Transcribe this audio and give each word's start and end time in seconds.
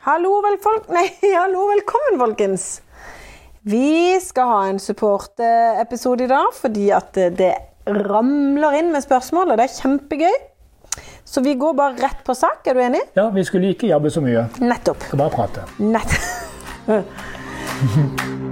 Hallo, 0.00 0.38
velfolk... 0.40 0.86
Nei, 0.96 1.10
hallo, 1.36 1.66
velkommen, 1.68 2.14
folkens. 2.22 2.80
Vi 3.68 4.16
skal 4.24 4.48
ha 4.48 4.60
en 4.70 4.78
supportepisode 4.80 6.24
i 6.24 6.30
dag 6.30 6.54
fordi 6.56 6.86
at 6.96 7.18
det 7.36 7.50
ramler 7.84 8.78
inn 8.78 8.88
med 8.94 9.04
spørsmål, 9.04 9.52
og 9.52 9.60
det 9.60 9.66
er 9.68 9.74
kjempegøy. 9.76 10.38
Så 11.28 11.44
vi 11.44 11.52
går 11.60 11.76
bare 11.76 12.00
rett 12.00 12.24
på 12.24 12.32
sak. 12.32 12.64
Er 12.64 12.78
du 12.78 12.84
enig? 12.86 13.02
Ja, 13.18 13.28
vi 13.34 13.44
skulle 13.44 13.74
ikke 13.76 13.92
jobbe 13.92 14.08
så 14.10 14.24
mye. 14.24 14.48
Nettopp. 14.64 15.04
Skal 15.10 15.20
bare 15.20 15.36
prate. 15.36 15.68
Nett. 15.84 16.16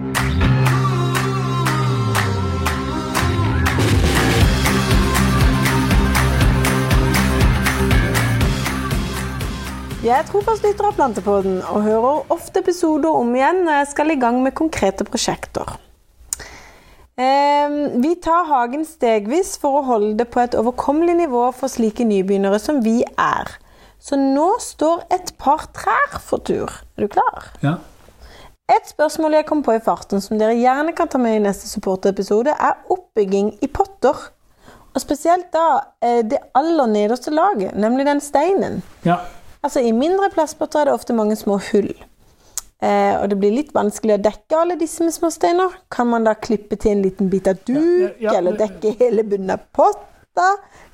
Jeg 9.98 10.14
er 10.14 10.26
trofast 10.28 10.62
lytter 10.62 10.86
av 10.88 10.94
Plantepodden 10.94 11.56
og 11.66 11.82
hører 11.82 12.28
ofte 12.30 12.60
episoder 12.62 13.10
om 13.18 13.32
igjen 13.34 13.64
når 13.66 13.80
jeg 13.80 13.88
skal 13.92 14.12
i 14.14 14.18
gang 14.20 14.38
med 14.44 14.54
konkrete 14.58 15.02
prosjekter. 15.08 15.72
Eh, 17.18 17.74
Vi 17.98 18.12
tar 18.22 18.46
hagen 18.46 18.84
stegvis 18.86 19.56
for 19.58 19.80
å 19.80 19.86
holde 19.88 20.14
det 20.20 20.28
på 20.30 20.40
et 20.44 20.54
overkommelig 20.54 21.16
nivå 21.24 21.48
for 21.56 21.70
slike 21.72 22.06
nybegynnere 22.06 22.60
som 22.62 22.78
vi 22.84 23.00
er. 23.18 23.50
Så 23.98 24.14
nå 24.14 24.52
står 24.62 25.02
et 25.16 25.32
par 25.42 25.66
trær 25.74 26.20
for 26.22 26.38
tur. 26.46 26.70
Er 26.96 27.02
du 27.02 27.10
klar? 27.10 27.48
Ja. 27.64 27.74
Et 28.70 28.86
spørsmål 28.86 29.34
jeg 29.34 29.46
kom 29.48 29.64
på 29.66 29.74
i 29.74 29.82
farten 29.82 30.22
som 30.22 30.38
dere 30.38 30.54
gjerne 30.54 30.94
kan 30.94 31.08
ta 31.10 31.18
med 31.18 31.40
i 31.40 31.42
neste 31.42 31.66
supportepisode, 31.66 32.52
er 32.54 32.78
oppbygging 32.92 33.56
i 33.64 33.66
potter. 33.66 34.14
Og 34.94 35.02
spesielt 35.02 35.50
da 35.52 35.66
eh, 36.04 36.22
det 36.22 36.38
aller 36.54 36.86
nederste 36.86 37.34
laget, 37.34 37.74
nemlig 37.74 38.06
den 38.06 38.22
steinen. 38.22 38.78
ja. 39.02 39.18
Altså 39.64 39.80
I 39.82 39.92
mindre 39.92 40.30
plastpotter 40.34 40.80
er 40.80 40.90
det 40.90 40.94
ofte 40.94 41.14
mange 41.16 41.36
små 41.36 41.58
hull. 41.72 41.90
Eh, 42.78 43.14
og 43.18 43.24
det 43.32 43.38
blir 43.40 43.50
litt 43.56 43.72
vanskelig 43.74 44.14
å 44.14 44.22
dekke 44.22 44.54
alle 44.60 44.76
disse 44.78 45.02
med 45.02 45.14
små 45.16 45.32
steiner. 45.34 45.72
Kan 45.90 46.06
man 46.12 46.26
da 46.28 46.36
klippe 46.38 46.76
til 46.78 46.92
en 46.94 47.02
liten 47.02 47.30
bit 47.32 47.48
av 47.50 47.58
duk, 47.66 48.20
Ja, 48.20 48.32
ja, 48.32 48.36
eller 48.38 48.54
dekke 48.60 48.92
hele 49.00 49.24
bunnen 49.26 49.50
av 49.56 49.64
potta? 49.74 50.52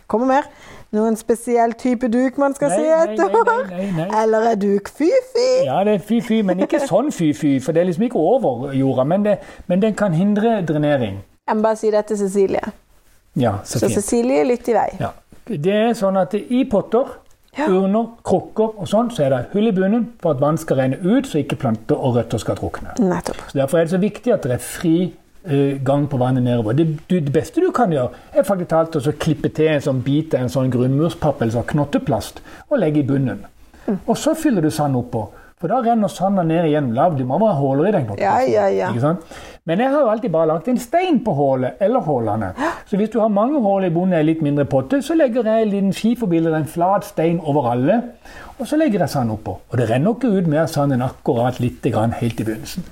Kommer 0.08 0.26
mer. 0.30 0.48
Noen 0.94 1.16
spesiell 1.18 1.72
type 1.80 2.08
duk 2.12 2.36
man 2.38 2.54
skal 2.54 2.70
Nei, 2.70 2.76
se 2.78 2.90
etter? 3.02 3.32
nei, 3.34 3.64
nei, 3.70 3.86
nei. 3.98 4.08
Eller 4.22 4.46
er 4.52 4.58
duk 4.60 4.88
fy-fy? 4.94 5.46
ja, 5.66 5.80
det 5.84 5.96
er 5.98 6.04
fy-fy, 6.06 6.38
men 6.46 6.60
ikke 6.64 6.80
sånn 6.86 7.08
fy-fy, 7.12 7.56
for 7.64 7.74
det 7.74 7.82
er 7.82 7.88
liksom 7.88 8.04
ikke 8.06 8.20
over 8.20 8.70
jorda. 8.78 9.04
Men, 9.10 9.24
det, 9.26 9.38
men 9.66 9.82
den 9.82 9.96
kan 9.98 10.14
hindre 10.14 10.60
drenering. 10.68 11.18
Jeg 11.48 11.58
må 11.58 11.66
bare 11.66 11.76
si 11.80 11.90
det 11.90 12.04
til 12.08 12.20
Cecilie. 12.20 12.62
Ja, 13.36 13.56
så 13.64 13.80
Så. 13.82 13.90
Cecilie, 13.96 14.44
lytt 14.46 14.68
i 14.70 14.76
vei. 14.76 14.88
Ja. 15.00 15.10
Det 15.48 15.74
er 15.74 15.92
sånn 15.98 16.16
at 16.16 16.32
i 16.38 16.62
potter, 16.70 17.10
Ja. 17.54 17.68
urner, 17.70 18.08
krukker 18.26 18.78
og 18.80 18.88
sånn, 18.90 19.12
så 19.14 19.26
er 19.26 19.30
det 19.30 19.42
hull 19.52 19.68
i 19.70 19.74
bunnen 19.74 20.08
for 20.22 20.34
at 20.34 20.40
vann 20.42 20.58
skal 20.58 20.80
renne 20.80 20.98
ut, 21.04 21.28
så 21.30 21.38
ikke 21.38 21.58
planter 21.62 21.94
og 21.94 22.16
røtter 22.18 22.42
skal 22.42 22.58
drukne. 22.58 22.96
Nettopp. 22.98 23.44
Så 23.50 23.60
Derfor 23.60 23.78
er 23.78 23.86
det 23.86 23.94
så 23.94 24.00
viktig 24.02 24.34
at 24.34 24.48
det 24.48 24.56
er 24.56 24.64
fri 24.64 24.96
eh, 25.46 25.78
gang 25.86 26.08
på 26.10 26.18
vannet 26.18 26.42
nedover. 26.42 26.74
Det, 26.74 26.88
du, 27.10 27.20
det 27.20 27.32
beste 27.34 27.62
du 27.62 27.70
kan 27.74 27.94
gjøre, 27.94 28.10
er 28.34 28.48
faktisk 28.48 28.72
talt 28.74 28.98
å 28.98 29.16
klippe 29.26 29.52
til 29.54 29.70
en 29.70 29.86
sånn 29.86 30.02
bit 30.02 30.34
av 30.34 30.46
en 30.46 30.52
sånn 30.56 30.72
grunnmurspapp 30.74 31.42
eller 31.42 31.54
sånn 31.54 31.70
knotteplast 31.70 32.42
og 32.70 32.78
legge 32.82 33.04
i 33.04 33.08
bunnen. 33.08 33.46
Mm. 33.86 34.00
Og 34.02 34.16
så 34.18 34.34
fyller 34.38 34.64
du 34.64 34.72
sand 34.72 34.96
oppå. 34.98 35.28
For 35.60 35.70
da 35.70 35.78
renner 35.84 36.10
sanda 36.10 36.42
ned 36.42 36.66
igjen. 36.68 36.92
Lav, 36.96 37.14
du 37.18 37.24
må 37.28 37.38
ha 37.40 37.52
huller 37.58 37.88
i 37.88 37.92
den. 37.94 38.08
Ja, 38.18 38.38
ja, 38.42 38.66
ja. 38.72 38.88
Ikke 38.90 39.04
sant? 39.04 39.36
Men 39.64 39.80
jeg 39.80 39.92
har 39.94 40.02
jo 40.04 40.10
alltid 40.12 40.32
bare 40.34 40.50
lagt 40.50 40.66
en 40.68 40.80
stein 40.82 41.20
på 41.24 41.32
hullet 41.38 41.80
eller 41.84 42.04
hullene. 42.04 42.50
Så 42.90 42.98
hvis 43.00 43.12
du 43.14 43.20
har 43.22 43.30
mange 43.32 43.62
hull 43.64 43.86
i 43.86 43.92
bunnen 43.94 44.12
i 44.12 44.20
en 44.20 44.26
litt 44.28 44.42
mindre 44.44 44.66
potte, 44.68 45.00
så 45.02 45.16
legger 45.16 45.46
jeg 45.48 45.64
en 45.64 45.72
liten 45.72 45.94
skiforbilde 45.96 46.50
eller 46.50 46.64
en 46.64 46.68
flat 46.74 47.06
stein 47.08 47.40
over 47.40 47.70
alle. 47.72 48.00
Og 48.58 48.68
så 48.68 48.76
legger 48.76 49.06
jeg 49.06 49.14
sand 49.14 49.32
oppå. 49.32 49.56
Og 49.70 49.78
det 49.80 49.88
renner 49.90 50.18
ikke 50.18 50.34
ut 50.36 50.50
mer 50.50 50.68
sand 50.70 50.94
enn 50.94 51.06
akkurat 51.06 51.62
litt 51.64 51.86
grann 51.94 52.12
helt 52.20 52.42
i 52.42 52.46
begynnelsen. 52.50 52.84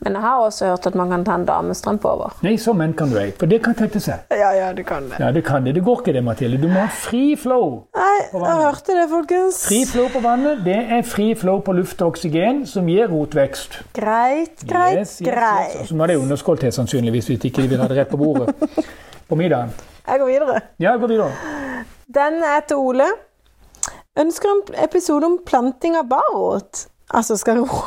Men 0.00 0.14
jeg 0.14 0.22
har 0.22 0.38
også 0.44 0.66
hørt 0.70 0.86
at 0.86 0.94
man 0.94 1.10
kan 1.10 1.24
ta 1.26 1.34
en 1.34 1.44
damestrømpe 1.48 2.06
over. 2.06 2.34
Nei, 2.46 2.52
så 2.62 2.70
menn 2.76 2.92
kan 2.94 3.10
du 3.10 3.16
ei, 3.18 3.32
for 3.34 3.50
det 3.50 3.58
kan 3.64 3.74
tette 3.74 3.98
seg. 4.00 4.28
Ja, 4.30 4.52
ja, 4.54 4.68
du 4.76 4.84
kan 4.86 5.08
det. 5.10 5.18
Ja, 5.18 5.32
det 5.34 5.42
kan 5.48 5.64
det. 5.66 5.72
Det 5.74 5.82
går 5.84 6.02
ikke 6.04 6.12
det, 6.14 6.22
Mathilde. 6.24 6.60
Du 6.62 6.68
må 6.70 6.78
ha 6.84 6.86
fri 6.94 7.34
flow. 7.40 7.80
Nei, 7.98 8.14
jeg 8.30 8.60
hørte 8.62 8.94
det, 8.94 9.08
folkens. 9.10 9.58
Fri 9.66 9.80
flow 9.90 10.06
på 10.14 10.22
vannet, 10.22 10.62
det 10.66 10.76
er 10.98 11.02
fri 11.02 11.32
flow 11.38 11.58
på 11.66 11.74
luft 11.80 12.02
og 12.06 12.12
oksygen, 12.14 12.62
som 12.70 12.86
gir 12.88 13.10
rotvekst. 13.10 13.80
Greit, 13.98 14.62
greit, 14.70 15.00
Yes, 15.02 15.16
yes, 15.18 15.26
yes. 15.26 15.34
greit. 15.34 15.76
Og 15.82 15.90
Så 15.90 15.98
nå 15.98 16.06
er 16.06 16.14
det 16.14 16.20
underskål 16.22 16.62
til, 16.62 16.72
sannsynligvis, 16.78 17.26
hvis 17.32 17.48
ikke 17.50 17.62
de 17.66 17.72
vil 17.74 17.82
ha 17.82 17.88
det 17.90 17.98
rett 17.98 18.12
på 18.14 18.20
bordet 18.22 18.54
på 19.28 19.36
middagen. 19.36 19.74
Jeg 20.08 20.22
går 20.22 20.26
videre. 20.30 20.60
Ja, 20.78 20.92
jeg 20.94 21.00
går 21.02 21.10
videre. 21.16 21.32
Den 22.14 22.38
er 22.46 22.62
til 22.70 22.76
Ole. 22.80 23.10
Ønsker 24.18 24.48
en 24.54 24.62
episode 24.84 25.26
om 25.26 25.40
planting 25.46 25.98
av 25.98 26.06
barrot. 26.10 26.86
Altså, 27.14 27.36
skal, 27.38 27.60
ro 27.66 27.82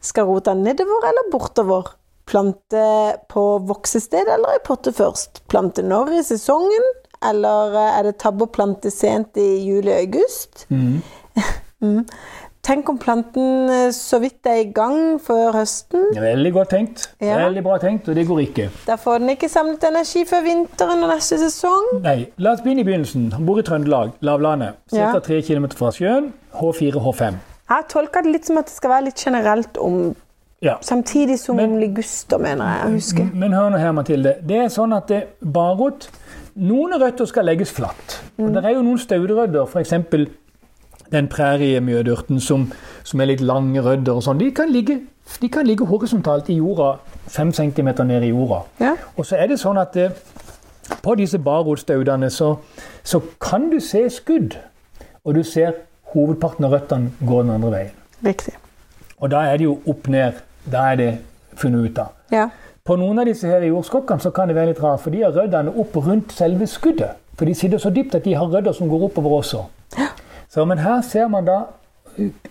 skal 0.00 0.28
rota 0.28 0.54
nedover 0.56 1.08
eller 1.10 1.30
bortover? 1.32 1.94
Plante 2.30 2.84
på 3.32 3.44
voksested 3.66 4.28
eller 4.30 4.58
i 4.58 4.64
potte 4.64 4.92
først? 4.94 5.42
Plante 5.50 5.82
når 5.82 6.12
i 6.20 6.26
sesongen? 6.26 6.92
Eller 7.26 7.74
eh, 7.76 7.96
er 7.98 8.06
det 8.08 8.18
tabbe 8.22 8.46
å 8.46 8.52
plante 8.52 8.92
sent 8.94 9.40
i 9.40 9.48
juli-august? 9.68 10.66
Mm. 11.80 12.02
Tenk 12.60 12.88
om 12.92 12.98
planten 13.00 13.70
eh, 13.72 13.86
så 13.96 14.18
vidt 14.20 14.44
er 14.44 14.58
i 14.60 14.66
gang 14.76 15.16
før 15.24 15.54
høsten. 15.56 16.10
Veldig 16.12 16.50
godt 16.52 16.72
tenkt. 16.74 17.06
Ja. 17.24 17.38
Veldig 17.46 17.62
bra 17.64 17.78
tenkt, 17.80 18.10
og 18.12 18.18
det 18.18 18.26
går 18.28 18.42
ikke. 18.42 18.66
Da 18.84 18.98
får 19.00 19.22
den 19.22 19.32
ikke 19.32 19.48
samlet 19.48 19.86
energi 19.88 20.26
før 20.28 20.44
vinteren 20.44 21.00
og 21.06 21.08
neste 21.14 21.38
sesong. 21.40 21.88
Nei, 22.04 22.18
la 22.36 22.52
oss 22.52 22.60
begynne 22.60 22.84
i 22.84 22.88
begynnelsen. 22.90 23.30
Han 23.32 23.48
bor 23.48 23.62
i 23.62 23.64
Trøndelag, 23.64 24.12
lavlandet. 24.20 24.76
Ja. 24.92 25.08
Ca. 25.14 25.24
3 25.24 25.40
km 25.48 25.70
fra 25.72 25.88
sjøen. 25.96 26.34
H4, 26.60 27.00
H5. 27.00 27.40
Jeg 27.70 27.86
tolker 27.88 28.22
det 28.26 28.32
litt 28.32 28.46
som 28.46 28.58
at 28.58 28.66
det 28.66 28.74
skal 28.74 28.90
være 28.90 29.04
litt 29.10 29.22
generelt 29.26 29.78
om 29.78 30.16
Ja. 30.62 30.74
Samtidig 30.80 31.38
som 31.38 31.56
Men- 31.56 31.80
liguster, 31.80 32.38
mener 32.38 32.64
jeg 32.64 32.80
jeg 32.84 32.92
husker. 32.92 33.30
Men 33.34 33.52
hør 33.52 33.70
nå 33.70 33.78
her, 33.78 33.92
Mathilde. 33.92 34.34
Det 34.46 34.56
er 34.56 34.68
sånn 34.68 34.92
at 34.96 35.08
det, 35.08 35.22
barot 35.52 36.10
Noen 36.56 36.92
røtter 37.00 37.24
skal 37.24 37.44
legges 37.44 37.72
flatt. 37.72 38.22
Og 38.38 38.52
det 38.54 38.64
er 38.64 38.74
jo 38.74 38.82
noen 38.82 38.98
staudrødder, 38.98 39.66
f.eks. 39.66 39.94
den 41.12 41.28
præriemjødurten 41.28 42.40
som, 42.40 42.72
som 43.04 43.20
er 43.20 43.24
litt 43.24 43.40
lange 43.40 43.80
rødder 43.80 44.12
og 44.12 44.22
sånn. 44.22 44.38
De, 44.38 44.50
de 45.40 45.48
kan 45.48 45.66
ligge 45.66 45.86
horisontalt 45.86 46.48
i 46.50 46.56
jorda, 46.58 46.98
fem 47.28 47.52
centimeter 47.52 48.04
ned 48.04 48.22
i 48.22 48.28
jorda. 48.28 48.60
Ja. 48.80 48.94
Og 49.16 49.26
så 49.26 49.36
er 49.36 49.46
det 49.46 49.58
sånn 49.60 49.78
at 49.80 49.96
eh, 49.96 50.10
på 51.02 51.14
disse 51.16 51.38
barotstaudene 51.38 52.30
så, 52.30 52.56
så 53.02 53.22
kan 53.40 53.70
du 53.70 53.80
se 53.80 54.08
skudd. 54.10 54.58
Og 55.24 55.34
du 55.34 55.42
ser 55.42 55.72
hovedparten 56.14 56.66
av 56.66 56.74
røttene 56.74 57.12
går 57.26 57.42
den 57.42 57.52
andre 57.54 57.70
veien. 57.74 57.96
Riktig. 58.24 58.54
Og 59.20 59.30
da 59.30 59.44
er 59.48 59.56
det 59.60 59.64
jo 59.68 59.78
opp 59.88 60.08
ned. 60.08 60.40
Da 60.70 60.90
er 60.92 60.96
det 61.00 61.10
funnet 61.56 61.90
ut 61.90 61.98
av. 61.98 62.12
Ja. 62.32 62.48
På 62.84 62.96
noen 62.96 63.18
av 63.20 63.28
disse 63.28 63.48
her 63.48 63.64
jordskokkene 63.64 64.20
så 64.24 64.32
kan 64.34 64.48
det 64.48 64.56
være 64.56 64.72
litt 64.72 64.82
rart, 64.82 65.00
for 65.02 65.14
de 65.14 65.22
har 65.22 65.34
røddene 65.36 65.72
opp 65.78 65.96
rundt 65.96 66.32
selve 66.32 66.66
skuddet. 66.66 67.18
For 67.38 67.48
de 67.48 67.54
sitter 67.54 67.80
så 67.80 67.90
dypt 67.94 68.14
at 68.14 68.24
de 68.24 68.34
har 68.34 68.48
rødder 68.48 68.72
som 68.76 68.88
går 68.88 69.04
oppover 69.08 69.38
også. 69.40 69.64
Ja. 69.98 70.08
Så, 70.48 70.64
men 70.64 70.78
her 70.78 71.00
ser 71.06 71.28
man 71.28 71.46
da 71.46 71.60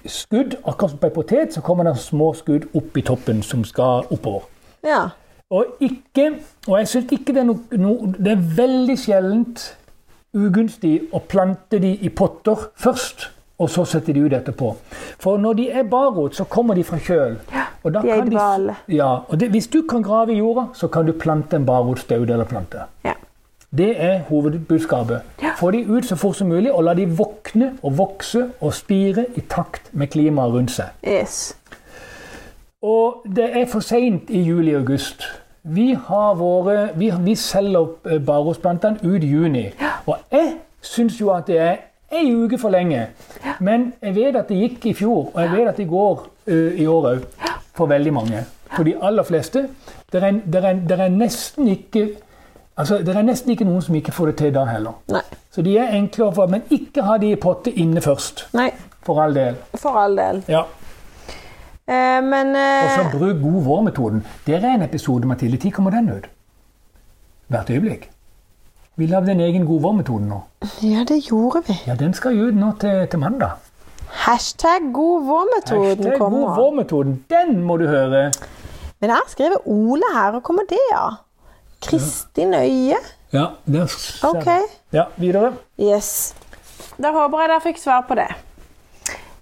skudd, 0.08 0.56
akkurat 0.64 0.94
som 0.94 1.00
på 1.02 1.10
ei 1.10 1.14
potet, 1.14 1.54
så 1.54 1.62
kommer 1.62 1.84
det 1.84 1.98
små 2.00 2.32
skudd 2.34 2.70
opp 2.74 2.98
i 2.98 3.04
toppen 3.06 3.44
som 3.44 3.66
skal 3.68 4.08
oppover. 4.10 4.48
ja. 4.86 5.10
Og 5.50 5.66
ikke, 5.82 6.36
og 6.68 6.78
jeg 6.78 6.88
synes 6.88 7.12
ikke 7.12 7.34
det 7.34 7.42
er 7.42 7.46
noe, 7.48 7.78
no, 7.82 7.94
Det 8.06 8.32
er 8.32 8.42
veldig 8.56 8.96
sjeldent 9.02 9.64
ugunstig 10.38 11.08
å 11.10 11.24
plante 11.26 11.80
de 11.82 11.96
i 12.06 12.10
potter 12.14 12.68
først, 12.78 13.32
og 13.60 13.70
så 13.70 13.86
setter 13.86 14.14
de 14.14 14.24
ut 14.24 14.34
etterpå. 14.34 14.76
For 15.20 15.38
når 15.38 15.54
de 15.54 15.70
er 15.72 15.84
barrot, 15.84 16.36
så 16.36 16.44
kommer 16.44 16.74
de 16.76 16.84
fra 16.84 16.98
kjøl. 16.98 17.38
og 17.84 17.94
da 17.94 18.02
de 18.02 18.10
er 18.10 18.24
i 18.24 18.30
dvale. 18.30 18.76
Ja, 18.88 19.16
og 19.28 19.40
det, 19.40 19.50
Hvis 19.50 19.68
du 19.68 19.82
kan 19.90 20.04
grave 20.04 20.34
i 20.34 20.38
jorda, 20.38 20.68
så 20.74 20.88
kan 20.88 21.06
du 21.06 21.12
plante 21.12 21.56
en 21.56 21.66
barrotstaud 21.66 22.30
eller 22.30 22.46
plante. 22.46 22.78
ja. 23.06 23.14
Det 23.78 24.02
er 24.04 24.20
hovedbudskapet. 24.20 25.22
Ja. 25.42 25.52
Få 25.58 25.72
de 25.72 25.86
ut 25.90 26.06
så 26.06 26.16
fort 26.16 26.36
som 26.36 26.48
mulig, 26.48 26.72
og 26.74 26.84
la 26.84 26.94
de 26.94 27.06
våkne 27.18 27.74
og 27.84 27.98
vokse 27.98 28.48
og 28.62 28.74
spire 28.74 29.26
i 29.36 29.42
takt 29.42 29.92
med 29.94 30.08
klimaet 30.08 30.54
rundt 30.54 30.72
seg. 30.72 30.86
Yes. 31.08 31.56
Og 32.82 33.22
det 33.36 33.50
er 33.62 33.66
for 33.68 33.80
seint 33.80 34.30
i 34.30 34.42
juli-august. 34.42 35.24
Vi, 35.64 35.94
har 36.08 36.34
våre, 36.36 36.90
vi, 36.96 37.12
vi 37.22 37.36
selger 37.36 37.88
eh, 38.10 38.26
barosplantene 38.26 38.98
ut 39.04 39.24
i 39.24 39.28
juni. 39.28 39.68
Og 40.08 40.18
jeg 40.32 40.56
syns 40.82 41.22
jo 41.22 41.30
at 41.30 41.48
det 41.48 41.58
er 41.60 41.76
ei 42.12 42.32
uke 42.36 42.58
for 42.58 42.70
lenge. 42.74 43.08
Men 43.60 43.94
jeg 44.02 44.16
vet 44.16 44.36
at 44.36 44.50
det 44.50 44.58
gikk 44.58 44.86
i 44.86 44.94
fjor, 44.94 45.32
og 45.34 45.42
jeg 45.42 45.52
vet 45.52 45.68
at 45.68 45.78
det 45.78 45.88
går 45.90 46.24
eh, 46.48 46.82
i 46.82 46.88
år 46.88 47.10
òg. 47.14 47.28
For 47.78 47.88
veldig 47.88 48.14
mange. 48.14 48.46
For 48.76 48.84
de 48.84 48.96
aller 49.02 49.24
fleste. 49.24 49.68
Det 50.12 50.24
er, 50.24 50.32
det 50.46 50.64
er, 50.66 50.74
det 50.74 51.00
er 51.00 51.10
nesten 51.10 51.68
ikke 51.68 52.08
Altså, 52.80 52.98
Det 53.04 53.12
er 53.12 53.26
nesten 53.28 53.52
ikke 53.52 53.66
noen 53.68 53.82
som 53.84 53.96
ikke 53.96 54.14
får 54.16 54.30
det 54.30 54.36
til 54.40 54.54
da 54.56 54.62
heller. 54.64 54.94
Nei. 55.12 55.20
Så 55.52 55.62
de 55.66 55.74
er 55.78 55.90
enkle 55.98 56.30
å 56.30 56.32
få, 56.32 56.46
men 56.48 56.62
ikke 56.72 57.04
ha 57.04 57.18
de 57.20 57.34
i 57.34 57.36
potte 57.36 57.74
inne 57.76 58.00
først. 58.00 58.46
Nei, 58.56 58.70
For 59.04 59.20
all 59.20 59.36
del. 59.36 59.58
for 59.76 59.98
all 60.00 60.16
del. 60.16 60.40
Ja. 60.48 60.62
Eh, 61.90 62.22
men 62.24 62.54
Og 62.56 62.94
så 62.94 63.02
eh, 63.02 63.12
bruk 63.12 63.42
god 63.42 63.64
vår-metoden. 63.66 64.24
Det 64.48 64.56
er 64.56 64.70
en 64.70 64.86
episode, 64.88 65.28
Mathilde. 65.28 65.60
Når 65.64 65.76
kommer 65.76 65.92
den 65.92 66.10
ut? 66.10 66.30
Hvert 67.50 67.70
øyeblikk. 67.70 68.10
Vi 69.00 69.06
lagde 69.08 69.32
en 69.32 69.40
egen 69.40 69.64
god 69.66 69.80
vår-metode 69.82 70.26
nå. 70.28 70.38
Ja, 70.84 71.06
det 71.08 71.22
gjorde 71.30 71.62
vi. 71.68 71.76
Ja, 71.88 71.94
Den 71.96 72.14
skal 72.14 72.36
ut 72.36 72.56
nå 72.60 72.74
til, 72.82 73.06
til 73.08 73.20
mandag. 73.22 73.54
Hashtag 74.26 74.90
god 74.94 75.24
vår-metoden 75.28 76.04
Hashtag 76.04 76.20
god 76.20 76.56
vår-metoden. 76.58 77.14
Den 77.32 77.62
må 77.64 77.78
du 77.80 77.86
høre. 77.88 78.26
Men 79.00 79.14
jeg 79.14 79.16
har 79.16 79.30
skrevet 79.32 79.64
Ole 79.72 80.10
her, 80.14 80.36
og 80.36 80.44
kommer 80.44 80.68
det 80.68 80.82
av? 80.98 81.16
Kristin 81.86 82.52
Øye. 82.54 83.00
Ja, 83.32 83.46
der 83.66 83.88
ser 83.88 84.28
Ok. 84.28 84.48
Ja, 84.94 85.06
videre. 85.16 85.54
Yes. 85.80 86.36
Da 87.00 87.14
håper 87.16 87.46
jeg 87.46 87.54
dere 87.54 87.64
fikk 87.70 87.80
svar 87.80 88.04
på 88.10 88.20
det. 88.20 88.28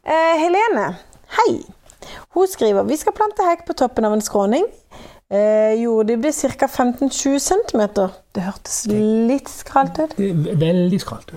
Eh, 0.06 0.36
Helene, 0.44 0.92
hei. 1.40 1.64
Hun 2.38 2.46
skriver 2.48 2.86
vi 2.86 3.00
skal 3.02 3.16
plante 3.18 3.48
hekk 3.50 3.66
på 3.66 3.74
toppen 3.74 4.06
av 4.06 4.14
en 4.14 4.22
skråning. 4.22 4.70
Eh, 5.28 5.74
jordet 5.82 6.20
blir 6.20 6.32
ca. 6.32 6.68
15-20 6.68 7.40
cm. 7.40 7.82
Det 8.32 8.44
hørtes 8.46 8.86
litt 8.88 9.50
skralt 9.52 10.00
ut. 10.00 10.14
Veldig 10.16 10.54
skralt 10.56 10.62
veldig 10.62 11.00
skralt. 11.04 11.34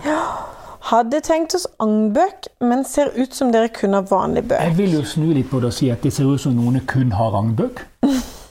Hadde 0.90 1.18
tenkt 1.20 1.54
oss 1.58 1.66
agnbøk, 1.82 2.46
men 2.64 2.84
ser 2.88 3.10
ut 3.18 3.34
som 3.34 3.50
dere 3.52 3.68
kun 3.74 3.92
har 3.92 4.06
vanlig 4.08 4.46
bøk. 4.48 4.62
Jeg 4.62 4.76
vil 4.78 4.94
jo 4.94 5.02
snu 5.04 5.26
litt 5.34 5.50
på 5.50 5.58
det 5.60 5.72
og 5.72 5.76
si 5.76 5.90
at 5.92 6.06
det 6.06 6.12
ser 6.14 6.30
ut 6.30 6.40
som 6.40 6.54
noen 6.56 6.80
kun 6.88 7.10
har 7.18 7.34
agnbøk. 7.36 7.82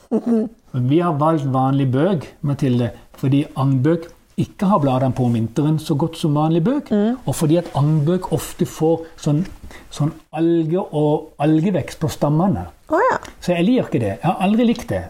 Vi 0.92 1.00
har 1.02 1.16
valgt 1.18 1.48
vanlig 1.50 1.88
bøk, 1.92 2.28
Mathilde, 2.46 2.92
fordi 3.18 3.46
agnbøk 3.58 4.10
ikke 4.40 4.68
har 4.70 4.84
bladene 4.84 5.16
på 5.16 5.26
om 5.26 5.34
vinteren 5.36 5.80
så 5.82 5.96
godt 6.00 6.20
som 6.20 6.36
vanlig 6.38 6.62
bøk. 6.68 6.92
Og 7.26 7.36
fordi 7.36 7.58
at 7.64 7.72
agnbøk 7.80 8.30
ofte 8.36 8.68
får 8.70 9.08
sånn, 9.20 9.42
sånn 9.90 10.14
alge 10.36 10.84
og 10.84 11.32
algevekst 11.42 12.00
på 12.04 12.12
stammene. 12.14 12.68
Å 12.90 13.00
ja. 13.04 13.18
Så 13.42 13.54
jeg 13.54 13.66
liker 13.68 13.90
ikke 13.90 14.02
det. 14.02 14.14
Jeg 14.16 14.26
har 14.26 14.40
aldri 14.46 14.66
likt 14.66 14.90
det. 14.90 15.04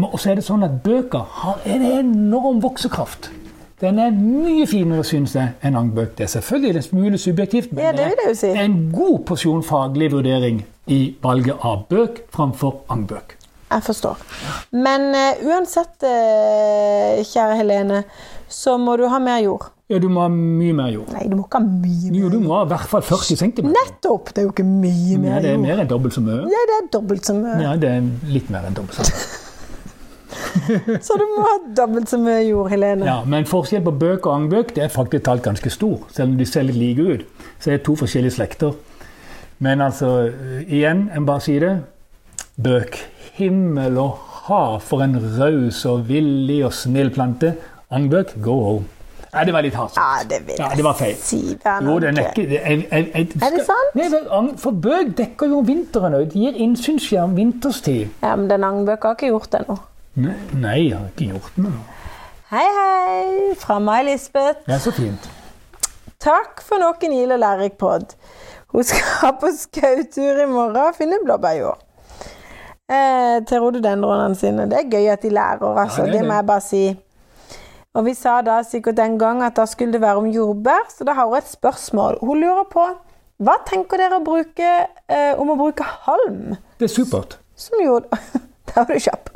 Og 0.00 0.16
så 0.20 0.32
er 0.32 0.38
det 0.40 0.46
sånn 0.46 0.64
at 0.64 0.78
bøker 0.84 1.26
har 1.42 1.66
en 1.68 1.84
enorm 1.84 2.62
voksekraft. 2.64 3.28
Den 3.80 3.98
er 4.00 4.14
mye 4.16 4.64
finere, 4.64 5.04
syns 5.04 5.34
jeg, 5.36 5.52
enn 5.60 5.76
angbøk. 5.76 6.14
Det 6.16 6.24
er 6.24 6.30
selvfølgelig 6.32 6.80
en 6.80 6.86
smule 6.86 7.18
subjektivt, 7.20 7.74
men 7.76 7.84
Ja, 7.84 7.92
det 7.92 8.06
jo 8.24 8.32
si. 8.32 8.48
det 8.48 8.62
er 8.62 8.70
en 8.70 8.78
god 8.92 9.18
porsjon 9.28 9.60
faglig 9.62 10.08
vurdering 10.14 10.62
i 10.88 11.00
valget 11.22 11.60
av 11.60 11.84
bøk 11.90 12.22
framfor 12.32 12.86
angbøk. 12.88 13.36
Jeg 13.68 13.82
forstår. 13.82 14.16
Men 14.72 15.10
uh, 15.12 15.44
uansett, 15.44 15.92
uh, 16.06 17.20
kjære 17.20 17.58
Helene, 17.60 18.04
så 18.48 18.78
må 18.80 18.96
du 18.96 19.08
ha 19.12 19.20
mer 19.20 19.42
jord. 19.44 19.68
Ja, 19.86 20.00
du 20.02 20.08
må 20.10 20.24
ha 20.24 20.30
mye 20.32 20.74
mer 20.74 20.88
jord. 20.90 21.12
Nei, 21.14 21.28
du 21.30 21.36
må 21.38 21.44
ikke 21.46 21.60
ha 21.60 21.66
mye 21.66 22.10
mer. 22.10 22.18
Jo, 22.18 22.28
du 22.32 22.40
må 22.42 22.56
ha 22.56 22.64
i 22.66 22.70
hvert 22.72 22.88
fall 22.90 23.04
40 23.06 23.38
cm. 23.38 23.68
Nettopp! 23.70 24.32
Det 24.34 24.42
er 24.42 24.48
jo 24.48 24.50
ikke 24.50 24.66
mye 24.66 25.18
mer 25.22 25.28
jord. 25.28 25.36
Nei, 25.36 25.42
det 25.44 25.52
er 25.52 25.60
mer 25.62 25.82
enn 25.84 25.90
dobbelt 25.92 26.16
så 26.16 26.22
mye. 26.26 26.38
Ja, 26.50 26.62
det 26.70 26.78
er 26.80 26.88
dobbelt 26.96 27.28
så 27.28 27.36
mye. 27.38 27.58
Ja, 27.62 27.74
det 27.78 27.92
er 27.92 28.08
litt 28.34 28.48
mer 28.50 28.66
enn 28.66 28.74
dobbelt 28.78 28.98
så 28.98 29.06
mye. 29.06 29.42
Så 31.06 31.14
du 31.20 31.22
må 31.30 31.44
ha 31.44 31.52
dobbelt 31.78 32.10
så 32.10 32.18
mye 32.20 32.40
jord, 32.46 32.70
Helene. 32.72 33.06
Ja, 33.06 33.16
men 33.28 33.46
forskjell 33.48 33.84
på 33.86 33.92
bøk 34.00 34.26
og 34.26 34.32
angbøk 34.34 34.72
det 34.76 34.86
er 34.86 34.92
faktisk 34.92 35.26
talt 35.28 35.44
ganske 35.44 35.70
stor. 35.72 36.00
Selv 36.12 36.32
om 36.32 36.36
de 36.40 36.46
ser 36.48 36.66
litt 36.66 36.78
like 36.80 37.06
ut, 37.06 37.46
så 37.60 37.70
er 37.70 37.78
det 37.78 37.84
to 37.86 37.94
forskjellige 38.00 38.34
slekter. 38.38 38.74
Men 39.62 39.84
altså, 39.84 40.32
igjen, 40.66 41.06
må 41.14 41.28
bare 41.30 41.44
si 41.44 41.56
det. 41.62 41.76
Bøk. 42.60 42.98
Himmel 43.36 44.00
og 44.00 44.18
hav 44.48 44.80
for 44.84 45.04
en 45.04 45.16
raus 45.38 45.84
og 45.88 46.08
villig 46.10 46.62
og 46.66 46.74
snill 46.76 47.12
plante. 47.14 47.54
Angbøk, 47.94 48.34
go 48.42 48.58
home. 48.64 48.95
Nei, 49.36 49.44
det 49.44 49.54
var 49.54 49.62
litt 49.66 49.74
hardt. 49.76 49.96
Ja, 50.00 50.22
det 50.28 50.38
vil 50.46 50.54
Ja, 50.58 50.68
det 50.76 50.84
var 50.84 50.94
feil. 50.98 51.16
si. 51.20 51.40
Jo, 51.64 51.98
det 52.00 52.08
er 52.10 52.22
ikke 52.30 52.46
det- 52.48 52.60
jeg, 52.62 52.86
jeg, 52.90 53.28
skal, 53.30 53.42
Er 53.46 53.56
det 53.56 53.66
sant? 53.66 53.94
Nei, 53.94 54.56
for 54.62 54.70
bøk 54.72 55.12
dekker 55.18 55.46
jo 55.52 55.60
vinteren 55.66 56.14
òg. 56.16 56.32
Gir 56.32 56.56
innsynsskjerm 56.66 57.36
vinterstid. 57.36 58.08
Ja, 58.22 58.34
men 58.36 58.48
den 58.50 58.64
angbøka 58.64 59.08
har 59.12 59.14
ikke 59.18 59.30
gjort 59.34 59.50
det 59.52 59.60
ennå. 59.66 59.78
Nei, 60.16 60.34
nei, 60.54 60.88
jeg 60.88 60.96
har 60.98 61.06
ikke 61.12 61.32
gjort 61.34 61.52
det. 61.56 61.64
nå. 61.64 61.70
Hei, 62.50 62.66
hei, 62.80 63.54
fra 63.58 63.78
meg, 63.78 64.04
Lisbeth. 64.06 64.60
Det 64.66 64.74
er 64.74 64.78
så 64.78 64.92
fint. 64.92 65.28
Takk 66.20 66.62
for 66.62 66.78
nok 66.78 67.02
en 67.04 67.12
gild 67.12 67.32
og 67.32 67.38
lærerik 67.38 67.76
pod. 67.78 68.14
Hun 68.72 68.82
skal 68.84 69.32
på 69.40 69.50
skautur 69.58 70.42
i 70.42 70.46
morgen 70.46 70.76
og 70.76 70.94
finne 70.96 71.18
blåbærjord. 71.24 71.78
Eh, 72.88 73.40
til 73.48 73.58
rhododendronene 73.60 74.34
sine. 74.38 74.68
Det 74.70 74.78
er 74.78 74.90
gøy 74.90 75.08
at 75.12 75.22
de 75.22 75.30
lærer, 75.34 75.76
altså. 75.78 76.00
Ja, 76.00 76.06
det 76.06 76.12
det, 76.12 76.20
det. 76.20 76.28
må 76.28 76.34
jeg 76.34 76.46
bare 76.46 76.60
si. 76.60 76.82
Og 77.96 78.04
vi 78.04 78.12
sa 78.14 78.38
da 78.44 78.58
sikkert 78.66 78.98
den 78.98 79.14
gang 79.20 79.40
at 79.46 79.56
da 79.56 79.64
skulle 79.68 79.94
det 79.96 80.02
være 80.02 80.20
om 80.20 80.26
jordbær, 80.32 80.84
så 80.92 81.04
da 81.08 81.14
har 81.16 81.28
hun 81.30 81.38
et 81.38 81.48
spørsmål. 81.48 82.18
Hun 82.20 82.42
lurer 82.44 82.66
på 82.72 82.84
hva 83.46 83.54
tenker 83.68 84.00
dere 84.00 84.18
å 84.20 84.24
bruke, 84.24 84.68
eh, 85.12 85.32
om 85.40 85.50
å 85.52 85.56
bruke 85.60 85.84
halm? 86.06 86.56
Det 86.80 86.88
er 86.90 86.92
supert. 86.92 87.38
Som 87.56 87.80
gjorde 87.84 88.08
Der 88.66 88.82
var 88.82 88.92
du 88.92 89.00
kjapp. 89.00 89.28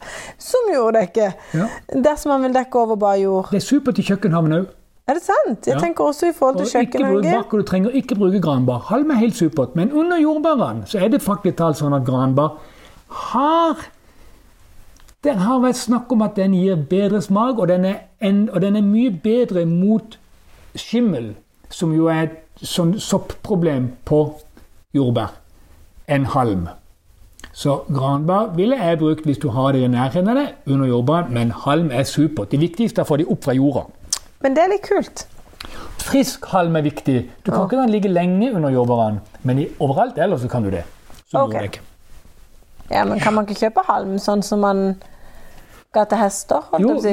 Som 0.42 0.68
jorddekke. 0.74 1.28
Ja. 1.54 1.66
Dersom 2.04 2.32
man 2.34 2.42
vil 2.42 2.52
dekke 2.56 2.80
over 2.80 2.96
bare 3.00 3.20
jord. 3.22 3.50
Det 3.54 3.60
er 3.62 3.64
supert 3.64 4.00
i 4.02 4.04
kjøkkenhaven 4.04 4.56
òg. 4.56 4.66
Er 5.08 5.16
det 5.16 5.22
sant? 5.24 5.66
Jeg 5.66 5.74
Ja. 5.74 5.78
tenker 5.80 6.04
også 6.10 6.28
i 6.28 6.32
forhold 6.36 6.58
til 6.58 6.66
Og 6.66 6.84
ikke 6.84 6.98
kjøkkenhage. 6.98 7.50
du 7.50 7.62
trenger 7.62 7.90
ikke 7.96 8.18
bruke 8.18 8.40
granbar. 8.42 8.78
Halm 8.90 9.10
er 9.10 9.14
helt 9.22 9.34
supert, 9.38 9.76
men 9.76 9.92
under 9.92 10.16
jordbærene 10.20 10.84
så 10.86 11.00
er 11.04 11.08
det 11.08 11.22
faktisk 11.22 11.56
talt 11.56 11.76
sånn 11.80 11.94
at 11.96 12.04
granbar 12.04 12.58
har 13.08 13.76
Det 15.24 15.34
har 15.36 15.58
vært 15.60 15.76
snakk 15.76 16.12
om 16.14 16.22
at 16.24 16.36
den 16.38 16.54
gir 16.56 16.78
bedre 16.88 17.20
smak, 17.22 17.58
og 17.60 17.68
den 17.68 17.84
er, 17.84 17.96
en, 18.24 18.46
og 18.50 18.62
den 18.64 18.76
er 18.78 18.84
mye 18.86 19.10
bedre 19.12 19.66
mot 19.68 20.16
skimmel, 20.78 21.34
som 21.68 21.92
jo 21.92 22.06
er 22.08 22.22
et 22.28 22.38
sånn 22.64 22.94
soppproblem 23.00 23.90
på 24.08 24.20
jordbær, 24.96 25.34
enn 26.08 26.24
halm. 26.32 26.68
Så 27.52 27.82
granbar 27.92 28.54
ville 28.56 28.78
jeg 28.78 29.00
brukt 29.00 29.26
hvis 29.28 29.40
du 29.42 29.50
har 29.52 29.74
det 29.76 29.82
i 29.84 29.90
nærheten 29.92 30.28
av 30.30 30.38
deg, 30.40 30.54
under 30.70 30.88
jordbær, 30.88 31.28
men 31.28 31.52
halm 31.66 31.90
er 31.92 32.08
supert. 32.08 32.50
Det 32.54 32.62
viktigste 32.62 33.02
er 33.02 33.08
å 33.08 33.10
få 33.10 33.20
de 33.20 33.28
opp 33.28 33.44
fra 33.44 33.56
jorda. 33.56 33.84
Men 34.40 34.56
det 34.56 34.64
er 34.64 34.72
litt 34.72 34.86
kult. 34.88 35.26
Frisk 36.00 36.46
halm 36.54 36.78
er 36.80 36.86
viktig. 36.86 37.18
Du 37.44 37.50
kan 37.52 37.66
ikke 37.66 37.76
la 37.76 37.84
den 37.84 37.92
ligge 37.92 38.08
lenge 38.08 38.54
under 38.56 38.72
jordbæren, 38.72 39.20
men 39.44 39.60
i, 39.66 39.68
overalt 39.84 40.16
ellers 40.18 40.46
kan 40.48 40.64
du 40.64 40.70
det. 40.72 40.86
Så 41.28 41.44
Ok. 41.44 41.52
går 41.52 41.58
det 41.58 41.70
ikke. 41.74 41.86
Ja, 42.90 43.04
men 43.04 43.20
kan 43.20 43.34
man 43.34 43.46
ikke 43.46 43.68
kjøpe 43.68 43.84
halm 43.86 44.16
sånn 44.18 44.42
som 44.42 44.64
man 44.64 44.96
ga 45.94 46.04
til 46.06 46.20
hester? 46.20 46.66
Jo, 46.78 46.96
si? 47.02 47.12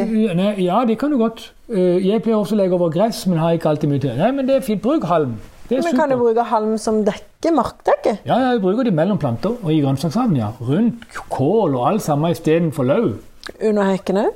ja, 0.63 0.81
det 0.85 0.97
kan 1.01 1.12
du 1.12 1.18
godt. 1.18 1.51
Eh, 1.69 1.97
Jeg 2.06 2.21
pleier 2.24 2.38
også 2.38 2.56
å 2.56 2.59
legge 2.62 2.75
over 2.77 2.91
gress, 2.94 3.24
men 3.27 3.39
har 3.41 3.57
ikke 3.57 3.69
alltid 3.71 3.89
mye 3.89 4.03
til. 4.03 4.18
Nei, 4.18 4.31
men 4.31 4.47
det 4.47 4.56
er 4.59 4.65
fint. 4.65 4.81
Bruk 4.81 5.03
halm. 5.09 5.38
Det 5.68 5.79
er 5.79 5.83
Men 5.83 5.97
kan 6.00 6.09
du 6.09 6.15
bruke 6.18 6.44
halm 6.47 6.77
som 6.79 7.01
dekke? 7.03 7.51
Markdekke? 7.53 8.18
Ja, 8.25 8.38
ja, 8.39 8.51
jeg 8.56 8.62
bruker 8.63 8.83
det 8.88 8.94
mellom 8.97 9.18
planter 9.19 9.57
og 9.62 9.71
i 9.71 9.81
grønnsakshaven, 9.83 10.38
ja. 10.39 10.51
Rundt 10.62 11.03
kål 11.29 11.75
og 11.75 11.88
alt 11.89 12.01
sammen 12.06 12.31
istedenfor 12.31 12.88
løv. 12.88 13.09
Under 13.62 13.83
hekken 13.91 14.18
òg? 14.24 14.31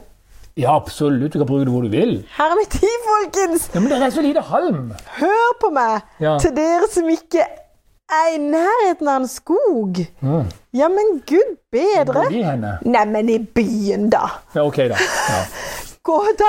Ja, 0.59 0.75
absolutt. 0.75 1.31
Du 1.33 1.39
kan 1.39 1.47
bruke 1.47 1.65
det 1.65 1.71
hvor 1.73 1.85
du 1.85 1.89
vil. 1.93 2.17
Her 2.35 2.51
er 2.51 2.59
mitt 2.59 2.73
tid, 2.75 2.97
folkens! 3.07 3.69
Ja, 3.73 3.79
Men 3.79 3.89
det 3.93 4.01
er 4.03 4.09
så 4.13 4.21
lite 4.25 4.41
halm. 4.51 4.91
Hør 5.17 5.53
på 5.63 5.69
meg! 5.73 6.01
Ja. 6.19 6.35
Til 6.43 6.51
dere 6.57 6.89
som 6.91 7.07
ikke 7.09 7.45
er 8.17 8.35
i 8.35 8.39
nærheten 8.43 9.07
av 9.07 9.21
en 9.21 9.27
skog. 9.27 10.01
Mm. 10.21 10.49
Ja, 10.73 10.87
men 10.91 11.21
gud 11.27 11.55
bedre! 11.71 12.25
Hvor 12.27 12.51
er 12.51 12.57
de? 12.61 12.73
Neimen, 12.89 13.29
i 13.29 13.39
byen, 13.39 14.09
da. 14.11 14.25
Ja, 14.55 14.65
ok, 14.65 14.83
da. 14.93 14.99
Ja. 15.29 15.43
Gå 16.03 16.15
da, 16.33 16.47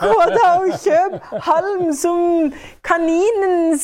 gå 0.00 0.20
da 0.32 0.44
og 0.56 0.70
kjøp 0.80 1.16
halm 1.44 1.90
som 1.92 2.46
kaninen 2.80 3.74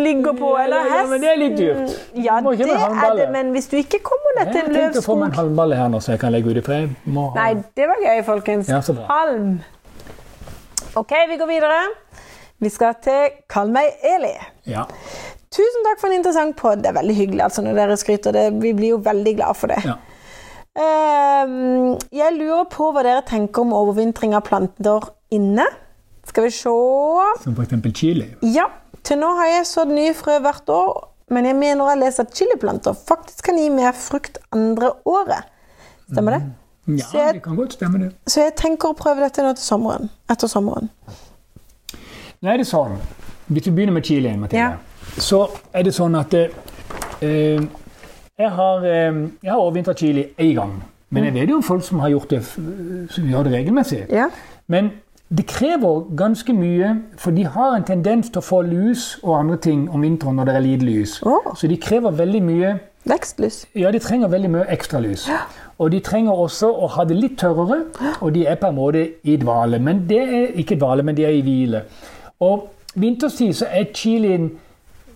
ligger 0.00 0.32
på, 0.38 0.54
eller 0.56 0.86
ja, 0.88 0.94
ja, 1.02 1.02
men 1.10 1.20
det 1.20 1.28
er 1.28 1.36
litt 1.42 1.58
dyrt. 1.58 1.92
Ja, 2.16 2.38
det 2.40 2.70
er 2.70 3.12
det, 3.18 3.26
men 3.34 3.50
hvis 3.52 3.68
du 3.68 3.76
ikke 3.76 4.00
kommer 4.06 4.38
deg 4.38 4.46
Jeg 4.46 4.54
til 4.54 4.62
en 4.62 4.78
jeg 4.78 4.86
tenkte 4.86 5.02
å 5.02 5.06
få 5.10 5.18
meg 5.20 5.28
en 5.34 5.36
halmballe 5.42 5.76
her 5.76 5.92
nå, 5.92 6.00
så 6.00 6.14
jeg 6.14 6.22
kan 6.24 6.32
legge 6.32 6.48
ut 6.48 6.56
i 6.56 6.64
for 6.64 6.78
jeg 6.78 6.88
må 7.04 7.26
ha 7.34 7.42
Nei, 7.42 7.60
det 7.76 7.90
var 7.92 8.00
gøy, 8.00 8.22
folkens. 8.24 8.72
Ja. 8.72 8.80
Halm. 9.12 9.58
OK, 10.96 11.12
vi 11.28 11.36
går 11.36 11.52
videre. 11.52 11.80
Vi 12.64 12.72
skal 12.72 12.96
til 13.04 13.36
Kall 13.52 13.68
meg 13.76 14.00
Eli. 14.00 14.32
Ja. 14.64 14.86
Tusen 15.56 15.86
takk 15.86 16.00
for 16.02 16.10
en 16.12 16.18
interessant 16.18 16.56
pod. 16.58 16.82
Det 16.84 16.90
er 16.90 16.96
veldig 16.98 17.14
hyggelig 17.16 17.44
altså, 17.46 17.62
når 17.64 17.78
dere 17.80 17.96
skryter. 18.00 18.34
Det. 18.36 18.44
Vi 18.60 18.72
blir 18.76 18.90
jo 18.94 18.98
veldig 19.06 19.32
glad 19.38 19.56
for 19.56 19.72
det. 19.72 19.80
ja. 19.88 19.96
Uh, 20.76 21.96
jeg 22.12 22.34
lurer 22.36 22.66
på 22.68 22.90
hva 22.92 23.00
dere 23.06 23.22
tenker 23.24 23.64
om 23.64 23.70
overvintring 23.72 24.34
av 24.36 24.42
planter 24.44 25.06
inne. 25.32 25.64
Skal 26.28 26.44
vi 26.44 26.50
se 26.52 26.72
Som 27.44 27.54
f.eks. 27.56 27.76
chili. 27.96 28.26
Ja, 28.44 28.66
til 29.06 29.20
nå 29.22 29.30
har 29.38 29.46
jeg 29.54 29.68
sådd 29.70 29.94
nye 29.96 30.12
frø 30.18 30.34
hvert 30.44 30.68
år, 30.74 30.90
men 31.32 31.46
jeg 31.48 31.56
mener 31.56 31.88
jeg 31.94 32.00
leser 32.02 32.26
at 32.26 32.34
chiliplanter 32.36 32.96
faktisk 32.98 33.46
kan 33.48 33.56
gi 33.62 33.70
mer 33.72 33.96
frukt 33.96 34.36
andre 34.52 34.90
året. 35.08 35.48
Stemmer 36.12 36.36
det? 36.36 36.42
Ja, 37.00 37.06
jeg- 37.22 37.34
det 37.38 37.42
kan 37.46 37.56
godt 37.56 37.72
stemme, 37.78 37.98
det. 38.04 38.12
Så 38.30 38.42
jeg 38.44 38.54
tenker 38.60 38.92
å 38.92 38.94
prøve 38.98 39.24
dette 39.24 39.42
nå 39.42 39.54
til 39.56 39.64
sommeren. 39.64 40.10
Etter 40.30 40.46
sommeren. 40.50 40.90
Nå 42.42 42.52
er 42.52 42.58
det 42.60 42.66
sånn, 42.68 42.98
hvis 43.48 43.64
vi 43.64 43.70
begynner 43.72 43.92
med 43.96 44.04
chilien, 44.04 44.38
Mathilde, 44.38 44.60
Ja. 44.60 44.76
Så 45.18 45.46
er 45.72 45.86
det 45.86 45.94
sånn 45.96 46.14
at 46.18 46.34
eh, 46.34 46.52
eh, 47.24 47.62
jeg 48.36 48.50
har, 48.52 48.84
eh, 48.84 49.22
jeg 49.42 49.52
har 49.52 49.58
overvintra 49.62 49.94
chili 49.96 50.28
én 50.36 50.54
gang. 50.54 50.76
Men 51.10 51.24
jeg 51.24 51.34
vet 51.34 51.50
jo 51.50 51.56
om 51.60 51.62
folk 51.62 51.84
som 51.86 52.00
har 52.02 52.10
gjort 52.10 52.30
det, 52.30 52.42
som 53.14 53.28
gjør 53.30 53.46
det 53.46 53.52
regelmessig. 53.52 54.06
Ja. 54.10 54.26
Men 54.66 54.90
det 55.28 55.46
krever 55.46 56.02
ganske 56.18 56.52
mye, 56.52 56.90
for 57.18 57.30
de 57.30 57.44
har 57.46 57.76
en 57.76 57.86
tendens 57.86 58.28
til 58.30 58.42
å 58.42 58.46
få 58.46 58.60
lus 58.66 59.16
og 59.22 59.38
andre 59.38 59.56
ting 59.56 59.86
om 59.90 60.02
vinteren 60.02 60.36
når 60.38 60.50
det 60.50 60.54
er 60.54 60.64
lite 60.66 60.86
lys. 60.86 61.16
Oh. 61.22 61.54
Så 61.56 61.70
de 61.70 61.78
krever 61.78 62.14
veldig 62.14 62.42
mye 62.42 62.76
Vekstlys. 63.06 63.66
Ja, 63.74 63.92
de 63.94 64.00
trenger 64.02 64.28
veldig 64.28 64.48
mye 64.50 64.64
ekstra 64.74 64.98
lys. 64.98 65.28
Og 65.78 65.92
de 65.92 66.00
trenger 66.02 66.34
også 66.34 66.72
å 66.74 66.88
ha 66.90 67.04
det 67.06 67.14
litt 67.14 67.36
tørrere, 67.38 67.84
og 68.20 68.32
de 68.34 68.46
er 68.50 68.58
på 68.58 68.70
en 68.70 68.74
måte 68.74 69.04
i 69.22 69.36
dvale. 69.38 69.78
Men 69.78 70.02
det 70.08 70.22
er 70.24 70.56
ikke 70.58 70.78
dvale, 70.80 71.04
men 71.06 71.14
de 71.14 71.26
er 71.26 71.36
i 71.36 71.44
hvile. 71.46 71.84
Og 72.42 72.66
vinterstid 72.98 73.54
så 73.60 73.68
er 73.70 73.92
chilien 73.94 74.50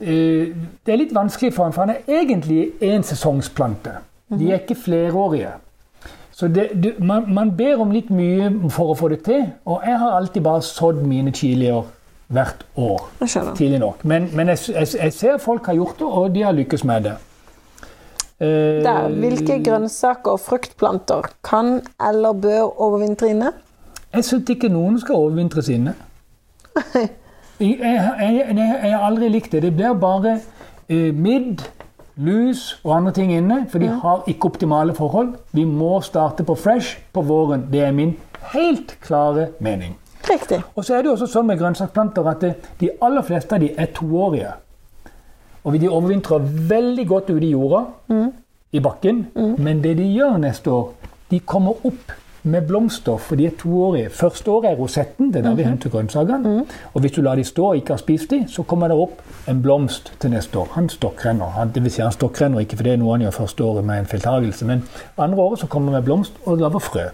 Det 0.01 0.93
er 0.95 0.97
litt 0.97 1.15
vanskelig 1.15 1.53
for 1.55 1.69
ham, 1.69 1.73
for 1.77 1.85
han 1.85 1.97
er 1.97 2.21
egentlig 2.21 2.71
en 2.81 3.03
sesongsplante. 3.05 3.99
De 4.31 4.49
er 4.51 4.63
ikke 4.63 4.79
flerårige. 4.79 5.53
Så 6.33 6.49
det, 6.49 6.71
du, 6.83 6.93
man, 7.05 7.27
man 7.35 7.51
ber 7.57 7.83
om 7.83 7.91
litt 7.93 8.09
mye 8.15 8.49
for 8.73 8.95
å 8.95 8.97
få 8.97 9.11
det 9.13 9.19
til. 9.27 9.43
Og 9.69 9.83
jeg 9.85 9.99
har 10.01 10.15
alltid 10.17 10.45
bare 10.47 10.63
sådd 10.65 11.03
mine 11.05 11.35
chilier 11.37 11.83
hvert 12.33 12.63
år. 12.81 13.03
Tidlig 13.59 13.81
nok. 13.83 14.05
Men, 14.09 14.31
men 14.39 14.49
jeg, 14.55 14.63
jeg, 14.73 14.89
jeg 15.03 15.13
ser 15.13 15.41
folk 15.43 15.67
har 15.69 15.77
gjort 15.77 15.99
det, 15.99 16.07
og 16.09 16.31
de 16.35 16.47
har 16.47 16.57
lykkes 16.57 16.85
med 16.89 17.11
det. 17.11 17.17
Eh, 18.41 18.81
Der, 18.87 19.09
hvilke 19.21 19.59
grønnsaker 19.67 20.39
og 20.39 20.41
fruktplanter 20.41 21.29
kan 21.45 21.83
eller 22.09 22.33
bør 22.33 22.71
overvintre 22.87 23.35
inne? 23.35 23.53
Jeg 24.15 24.25
syns 24.25 24.49
ikke 24.55 24.71
noen 24.73 24.97
skal 25.03 25.21
overvintres 25.27 25.69
inne. 25.75 25.93
Jeg, 27.61 27.77
jeg, 27.81 28.57
jeg, 28.57 28.81
jeg 28.83 28.95
har 28.95 29.05
aldri 29.05 29.29
likt 29.29 29.53
det. 29.53 29.63
Det 29.67 29.75
blir 29.77 29.93
bare 30.01 30.39
eh, 30.89 31.11
midd, 31.13 31.63
lus 32.21 32.81
og 32.85 32.95
andre 32.97 33.13
ting 33.17 33.33
inne, 33.33 33.63
for 33.69 33.83
de 33.83 33.91
har 34.03 34.25
ikke 34.29 34.49
optimale 34.49 34.95
forhold. 34.97 35.35
Vi 35.57 35.65
må 35.69 36.01
starte 36.05 36.45
på 36.45 36.57
fresh 36.57 36.99
på 37.13 37.25
våren. 37.29 37.67
Det 37.73 37.83
er 37.85 37.93
min 37.97 38.15
helt 38.55 38.97
klare 39.05 39.51
mening. 39.61 39.97
Riktig. 40.31 40.61
Og 40.75 40.85
så 40.85 40.95
er 40.95 41.03
det 41.03 41.11
jo 41.11 41.17
også 41.19 41.29
sånn 41.33 41.49
med 41.49 41.61
grønnsaksplanter 41.61 42.29
at 42.33 42.43
det, 42.45 42.55
de 42.81 42.91
aller 43.03 43.25
fleste 43.25 43.57
av 43.57 43.65
de 43.65 43.71
er 43.77 43.93
toårige. 43.97 44.53
Og 45.65 45.77
de 45.77 45.89
overvintrer 45.89 46.45
veldig 46.71 47.07
godt 47.09 47.31
ute 47.31 47.45
i 47.45 47.53
jorda, 47.53 47.85
i 48.73 48.81
bakken. 48.81 49.27
Men 49.61 49.83
det 49.85 49.97
de 49.99 50.07
gjør 50.09 50.39
neste 50.41 50.73
år, 50.73 50.93
de 51.31 51.41
kommer 51.45 51.77
opp 51.85 52.15
med 52.43 52.63
blomster, 52.69 53.17
for 53.17 53.37
de 53.37 53.47
er 53.47 53.51
toårige. 53.59 54.11
Første 54.11 54.51
året 54.51 54.71
er 54.71 54.77
rosetten, 54.77 55.29
det 55.33 55.37
er 55.37 55.43
der 55.49 55.55
vi 55.55 55.63
henter 55.63 55.91
grønnsakene. 55.91 56.65
Og 56.95 57.01
hvis 57.01 57.13
du 57.13 57.21
lar 57.23 57.35
de 57.37 57.45
stå 57.45 57.65
og 57.67 57.77
ikke 57.77 57.93
har 57.93 57.97
spist 58.01 58.31
de, 58.31 58.45
så 58.49 58.63
kommer 58.63 58.89
det 58.89 58.97
opp 58.97 59.21
en 59.49 59.63
blomst 59.63 60.13
til 60.21 60.31
neste 60.31 60.59
år. 60.59 60.69
Han 60.73 60.89
stokkrenner. 60.89 61.47
Han, 61.59 61.71
det 61.75 61.83
vil 61.83 61.93
si 61.93 62.03
han 62.03 62.13
stokkrenner 62.13 62.59
ikke, 62.65 62.77
for 62.77 62.85
det 62.89 62.93
er 62.93 62.97
noe 63.03 63.13
han 63.17 63.21
gjør 63.27 63.31
første 63.31 63.65
året 63.65 63.85
med 63.85 63.99
en 63.99 64.07
feiltagelse. 64.07 64.67
Men 64.67 64.83
andre 65.19 65.39
året 65.43 65.59
så 65.59 65.67
kommer 65.67 65.93
det 65.93 65.99
med 66.01 66.05
blomst 66.09 66.33
og 66.47 66.59
lager 66.59 66.79
frø. 66.79 67.05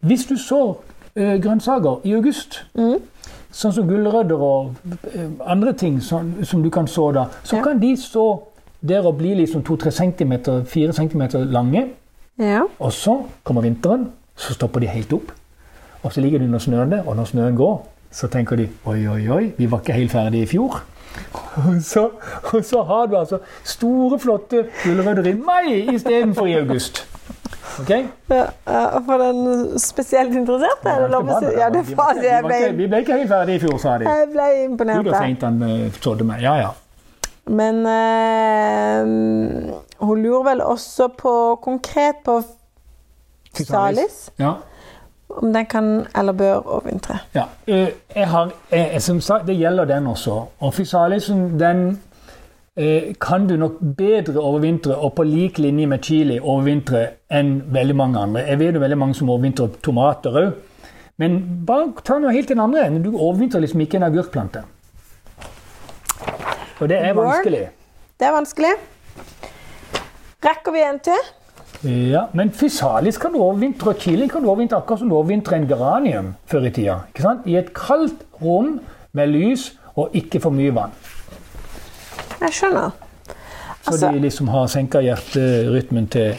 Hvis 0.00 0.26
du 0.26 0.36
sår 0.36 0.76
eh, 1.16 1.38
grønnsaker 1.42 2.04
i 2.04 2.12
august, 2.16 2.60
sånn 3.50 3.72
som 3.74 3.88
gulrøtter 3.88 4.38
og 4.40 4.74
eh, 5.14 5.26
andre 5.46 5.72
ting 5.72 5.98
som, 6.02 6.34
som 6.44 6.62
du 6.62 6.70
kan 6.70 6.86
så 6.88 7.10
da, 7.12 7.24
så 7.44 7.56
Ja. 7.56 7.62
kan 7.62 7.80
de 7.82 7.96
så 7.96 8.28
der 8.80 9.04
og 9.06 9.16
bli 9.18 9.34
liksom 9.34 9.60
2-3 9.62 9.90
cm, 9.90 10.32
4 10.66 10.92
cm 10.92 11.22
lange. 11.52 11.86
Ja. 12.38 12.62
Og 12.78 12.92
så 12.92 13.18
kommer 13.44 13.60
vinteren, 13.62 14.06
så 14.40 14.56
stopper 14.56 14.80
de 14.80 14.88
helt 14.90 15.12
opp. 15.12 15.32
Og 16.02 16.12
så 16.14 16.22
ligger 16.24 16.40
de 16.40 16.48
under 16.48 16.62
snøen 16.62 16.92
der, 16.94 17.04
og 17.06 17.16
når 17.16 17.28
snøen 17.34 17.56
går, 17.58 17.76
så 18.10 18.26
tenker 18.32 18.56
de 18.56 18.68
oi, 18.88 19.02
oi, 19.06 19.20
oi, 19.30 19.44
vi 19.58 19.68
var 19.70 19.82
ikke 19.84 19.98
helt 19.98 20.12
ferdige 20.14 20.48
i 20.48 20.50
fjor. 20.50 20.80
Og 21.60 21.80
så, 21.82 22.04
og 22.54 22.64
så 22.64 22.82
har 22.86 23.06
du 23.10 23.16
altså 23.18 23.40
store, 23.66 24.18
flotte 24.22 24.60
gulrøtter 24.84 25.26
i 25.26 25.32
mai 25.34 25.94
istedenfor 25.94 26.46
i 26.46 26.52
august. 26.54 27.00
Ok? 27.80 27.90
Ja, 28.30 28.44
for 29.06 29.18
den 29.18 29.78
spesielt 29.78 30.36
interesserte? 30.38 30.86
Er? 30.88 31.00
Ja, 31.58 31.68
det 31.74 31.96
var 31.98 32.12
det. 32.14 32.28
Jeg 32.28 32.44
vi 32.44 32.46
ble, 32.46 32.60
Vi 32.78 32.86
ble 32.86 33.00
ikke 33.02 33.18
helt 33.18 33.32
ferdige 33.32 33.58
i 33.58 33.62
fjor, 33.64 33.76
sa 33.82 33.96
de. 33.98 34.06
jeg 34.06 34.30
ble 34.30 34.46
imponert. 34.68 35.04
Der. 35.04 35.18
seint 35.18 35.42
han 35.42 35.58
trodde 35.98 36.24
meg. 36.30 36.42
Ja, 36.46 36.54
ja. 36.62 36.70
Men 37.50 37.82
øh, 37.90 39.74
hun 40.06 40.22
lurer 40.22 40.42
vel 40.52 40.62
også 40.62 41.08
på 41.18 41.58
konkret 41.62 42.22
på 42.24 42.38
Physalis. 43.56 44.30
Ja. 44.38 44.52
Om 45.28 45.52
den 45.52 45.66
kan 45.66 46.06
eller 46.16 46.32
bør 46.32 46.54
overvintre. 46.66 47.18
Ja, 47.34 47.44
eh, 47.66 47.88
jeg 48.16 48.28
har, 48.28 48.52
jeg, 48.72 49.02
som 49.02 49.20
sagt, 49.20 49.46
Det 49.46 49.56
gjelder 49.56 49.84
den 49.84 50.06
også. 50.06 50.44
Og 50.60 50.74
fysalisen 50.74 51.60
den 51.60 52.00
eh, 52.76 53.14
kan 53.20 53.46
du 53.46 53.56
nok 53.56 53.78
bedre 53.96 54.40
overvintre, 54.40 54.96
og 54.96 55.14
på 55.14 55.22
lik 55.22 55.58
linje 55.58 55.86
med 55.86 56.02
chili 56.02 56.40
overvintre 56.40 57.06
enn 57.30 57.62
veldig 57.72 57.96
mange 57.96 58.18
andre. 58.18 58.40
Jeg 58.48 58.58
vet 58.58 58.74
jo 58.74 58.80
veldig 58.80 58.98
mange 58.98 59.14
som 59.14 59.30
overvintrer 59.30 59.68
tomater 59.82 60.30
òg. 60.30 60.52
Men 61.20 61.40
bare 61.66 61.92
ta 62.04 62.18
noe 62.18 62.32
helt 62.32 62.48
den 62.48 62.60
andre 62.60 62.86
enden. 62.86 63.02
Du 63.04 63.16
overvintrer 63.16 63.60
liksom 63.60 63.80
ikke 63.80 63.98
en 64.00 64.08
agurkplante. 64.08 64.62
Og 66.80 66.88
det 66.88 66.96
er 66.96 67.12
vanskelig. 67.12 67.66
Det 68.20 68.26
er 68.26 68.32
vanskelig. 68.32 68.72
Rekker 70.44 70.72
vi 70.72 70.80
en 70.80 70.98
til? 71.04 71.26
Ja, 71.84 72.26
Men 72.36 72.50
fysalis 72.52 73.16
kan 73.18 73.32
du 73.32 73.38
overvintre, 73.40 73.90
og 73.94 73.96
chili 74.02 74.26
kan 74.28 74.42
du 74.42 74.48
overvintre 74.50 74.76
akkurat 74.76 74.98
som 75.00 75.08
du 75.08 75.14
overvintrer 75.16 75.56
en 75.56 75.68
geranium 75.68 76.34
før 76.46 76.66
i 76.68 76.70
tida. 76.76 76.98
Ikke 77.08 77.22
sant? 77.24 77.46
I 77.48 77.56
et 77.56 77.70
kaldt 77.74 78.20
rom 78.42 78.80
med 79.16 79.26
lys 79.32 79.70
og 79.96 80.10
ikke 80.14 80.40
for 80.44 80.50
mye 80.54 80.74
vann. 80.76 80.92
Jeg 82.40 82.52
skjønner. 82.52 82.90
Så 83.80 83.90
Altså- 83.90 84.12
de 84.12 84.18
liksom 84.20 84.48
har 84.48 84.66
senka 84.66 85.00
hjerterytmen 85.00 86.06
til 86.08 86.34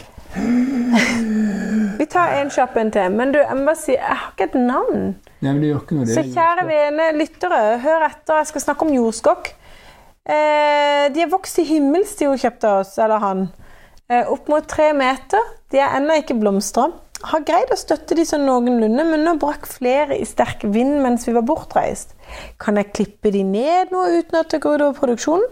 Vi 1.98 2.04
tar 2.06 2.28
en 2.40 2.50
kjapp 2.50 2.76
en 2.76 2.90
til. 2.90 3.10
Men 3.10 3.32
du, 3.32 3.38
jeg 3.38 3.56
må 3.56 3.64
bare 3.64 3.76
si, 3.76 3.92
jeg 3.92 4.00
har 4.02 4.32
ikke 4.32 4.44
et 4.44 4.54
navn. 4.66 5.16
Nei, 5.40 5.52
men 5.52 5.60
det 5.60 5.68
gjør 5.72 5.80
ikke 5.82 5.94
noe. 5.94 6.04
det. 6.06 6.14
Så 6.14 6.22
kjære 6.22 6.66
vene 6.66 7.18
lyttere, 7.18 7.78
hør 7.82 8.06
etter. 8.06 8.36
Jeg 8.36 8.46
skal 8.46 8.60
snakke 8.60 8.82
om 8.86 8.92
jordskokk. 8.94 9.52
Eh, 10.26 11.08
de 11.14 11.20
er 11.22 11.30
vokst 11.30 11.58
i 11.58 11.64
himmelstid, 11.64 12.26
hun 12.28 12.38
kjøpte 12.38 12.68
oss, 12.80 12.98
eller 12.98 13.18
han. 13.18 13.48
Eh, 14.12 14.28
opp 14.28 14.50
mot 14.50 14.66
tre 14.68 14.90
meter. 14.96 15.40
De 15.72 15.80
er 15.80 15.96
ennå 15.96 16.18
ikke 16.20 16.36
blomstra. 16.36 16.90
Har 17.22 17.44
greid 17.46 17.70
å 17.72 17.78
støtte 17.78 18.16
de 18.18 18.24
sånn 18.26 18.44
noenlunde, 18.48 19.04
men 19.06 19.22
nå 19.24 19.36
brakk 19.40 19.68
flere 19.70 20.18
i 20.18 20.26
sterk 20.26 20.64
vind 20.74 20.98
mens 21.04 21.24
vi 21.28 21.34
var 21.36 21.46
bortreist. 21.46 22.16
Kan 22.60 22.80
jeg 22.80 22.90
klippe 22.92 23.30
de 23.32 23.44
ned 23.46 23.94
nå 23.94 24.02
uten 24.18 24.40
at 24.40 24.50
det 24.52 24.60
går 24.64 24.82
utover 24.82 24.98
produksjonen? 24.98 25.46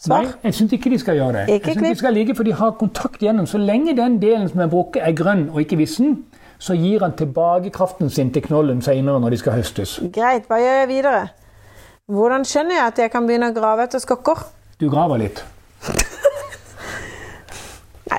Svar. 0.00 0.24
Nei, 0.24 0.32
jeg 0.48 0.56
syns 0.56 0.72
ikke 0.78 0.90
de 0.94 0.98
skal 1.02 1.18
gjøre 1.20 1.42
det. 1.42 1.58
Ikke 1.58 1.74
jeg 1.74 1.76
synes 1.76 1.84
klipp. 1.84 1.92
de 1.92 2.00
skal 2.00 2.16
ligge, 2.16 2.36
for 2.38 2.48
de 2.48 2.56
har 2.56 2.72
kontakt 2.80 3.20
gjennom. 3.20 3.46
Så 3.46 3.60
lenge 3.60 3.92
den 3.98 4.16
delen 4.22 4.48
som 4.48 4.64
er 4.64 4.72
brukket, 4.72 5.04
er 5.04 5.12
grønn 5.12 5.44
og 5.52 5.60
ikke 5.60 5.76
vissen, 5.82 6.22
så 6.58 6.74
gir 6.74 7.04
han 7.04 7.12
tilbakekraften 7.20 8.08
sin 8.10 8.32
til 8.32 8.42
knollen 8.48 8.80
senere 8.82 9.20
når 9.20 9.36
de 9.36 9.42
skal 9.44 9.58
høstes. 9.60 9.98
Greit, 10.16 10.48
hva 10.48 10.56
gjør 10.60 10.80
jeg 10.80 10.88
videre? 10.88 11.22
Hvordan 12.10 12.48
skjønner 12.48 12.78
jeg 12.80 12.86
at 12.86 13.04
jeg 13.04 13.12
kan 13.12 13.28
begynne 13.28 13.52
å 13.52 13.56
grave 13.60 13.84
etter 13.84 14.00
skokker? 14.02 14.48
Du 14.80 14.88
graver 14.88 15.20
litt. 15.20 15.44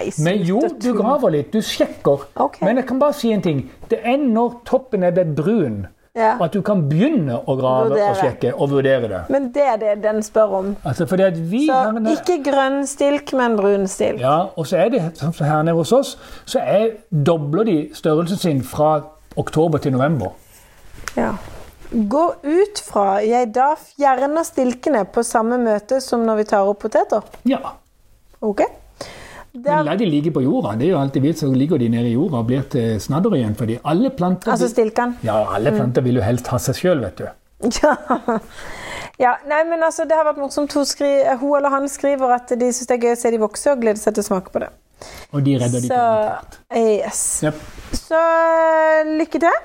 Nei, 0.01 0.12
Men 0.25 0.43
jo, 0.48 0.60
du 0.81 0.93
graver 0.98 1.31
litt. 1.38 1.51
Du 1.53 1.62
sjekker. 1.62 2.27
Okay. 2.36 2.65
Men 2.65 2.77
jeg 2.81 2.88
kan 2.88 3.00
bare 3.00 3.13
si 3.13 3.31
en 3.34 3.41
ting. 3.41 3.63
Det 3.89 4.00
er 4.03 4.17
når 4.17 4.62
toppen 4.65 5.03
er 5.03 5.12
blitt 5.12 5.36
brun, 5.36 5.88
Ja. 6.13 6.34
at 6.43 6.51
du 6.51 6.62
kan 6.62 6.81
begynne 6.89 7.38
å 7.48 7.53
grave 7.55 7.89
Vurdere. 7.89 8.10
og 8.10 8.17
sjekke 8.20 8.53
og 8.60 8.70
vurdere 8.70 9.08
det. 9.08 9.20
Men 9.29 9.51
det 9.55 9.62
er 9.63 9.77
det 9.77 9.93
den 10.03 10.22
spør 10.22 10.58
om. 10.58 10.75
Altså, 10.84 11.05
Så 11.08 11.15
herne... 11.15 12.12
ikke 12.12 12.43
grønn 12.43 12.86
stilk, 12.88 13.31
men 13.34 13.55
brun 13.55 13.88
stilk. 13.88 14.20
Ja, 14.20 14.48
og 14.58 14.67
så 14.67 14.77
er 14.77 14.89
det 14.89 15.01
sånn 15.17 15.34
som 15.34 15.48
her 15.48 15.63
nede 15.63 15.75
hos 15.77 15.91
oss, 15.93 16.17
så 16.46 16.60
er, 16.60 16.98
dobler 17.12 17.63
de 17.63 17.89
størrelsen 17.93 18.38
sin 18.38 18.62
fra 18.63 19.03
oktober 19.38 19.77
til 19.79 19.93
november. 19.93 20.31
Ja. 21.15 21.31
Gå 21.91 22.25
ut 22.43 22.79
fra 22.91 23.20
jeg 23.24 23.53
da 23.55 23.74
fjerner 23.75 24.43
stilkene 24.48 25.05
på 25.12 25.24
samme 25.27 25.58
møte 25.60 26.01
som 26.01 26.24
når 26.25 26.36
vi 26.38 26.43
tar 26.43 26.67
opp 26.67 26.79
poteter. 26.79 27.22
Ja, 27.46 27.58
Ok? 28.41 28.62
Men 29.53 29.63
Der, 29.63 29.84
la 29.84 29.96
de 30.00 30.05
ligge 30.08 30.31
på 30.31 30.41
jorda. 30.46 30.77
Det 30.79 30.86
er 30.88 30.93
jo 30.93 31.00
alltid 31.01 31.22
vilt, 31.25 31.39
så 31.41 31.50
ligger 31.51 31.77
de 31.77 31.89
nede 31.91 32.08
i 32.08 32.13
jorda 32.13 32.39
og 32.39 32.48
blir 32.48 32.62
til 32.72 33.01
snadder 33.03 33.36
igjen. 33.36 33.55
Fordi 33.60 33.77
alle 33.84 34.10
planter, 34.15 34.53
altså 34.53 34.70
stilkene. 34.72 35.20
ja, 35.27 35.41
alle 35.55 35.74
planter 35.75 36.05
vil 36.05 36.22
jo 36.22 36.24
helst 36.24 36.48
ha 36.53 36.60
seg 36.62 36.77
sjøl, 36.79 37.03
vet 37.03 37.20
du. 37.20 37.25
Ja. 37.84 37.96
ja. 39.20 39.34
Nei, 39.46 39.63
men 39.67 39.84
altså, 39.84 40.08
det 40.08 40.15
har 40.15 40.24
vært 40.29 40.39
morsomt. 40.39 40.72
Hun, 40.74 40.88
skri, 40.88 41.10
hun 41.41 41.58
eller 41.60 41.75
han 41.75 41.89
skriver 41.91 42.38
at 42.38 42.53
de 42.55 42.72
syns 42.72 42.88
det 42.89 42.96
er 42.96 43.10
gøy 43.10 43.17
å 43.17 43.20
se 43.20 43.34
de 43.36 43.41
vokse, 43.43 43.74
og 43.74 43.84
gleder 43.84 44.00
seg 44.01 44.15
til 44.15 44.24
å 44.24 44.29
smake 44.31 44.55
på 44.55 44.63
det. 44.63 44.72
Og 45.36 45.43
de 45.43 45.58
redder 45.60 45.84
de 45.84 45.89
Så 45.89 46.00
garantert. 46.00 46.58
Yes. 46.77 47.22
Yep. 47.43 47.62
Så 47.98 48.22
eh, 48.22 49.12
lykke 49.20 49.43
til. 49.43 49.60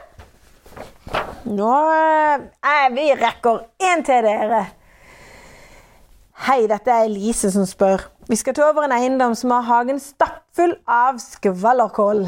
Nå 1.54 1.70
eh, 1.94 2.46
eh, 2.72 2.88
Vi 2.96 3.06
rekker 3.20 3.62
en 3.92 4.04
til 4.06 4.26
dere. 4.26 4.64
Hei, 6.46 6.66
dette 6.68 6.92
er 6.92 7.06
Elise 7.06 7.52
som 7.54 7.64
spør. 7.68 8.10
Vi 8.28 8.36
skal 8.36 8.56
til 8.56 8.64
over 8.66 8.82
en 8.82 8.92
eiendom 8.96 9.36
som 9.38 9.52
har 9.54 9.66
hagen 9.68 10.00
stappfull 10.02 10.72
av 10.90 11.20
skvallerkål. 11.22 12.24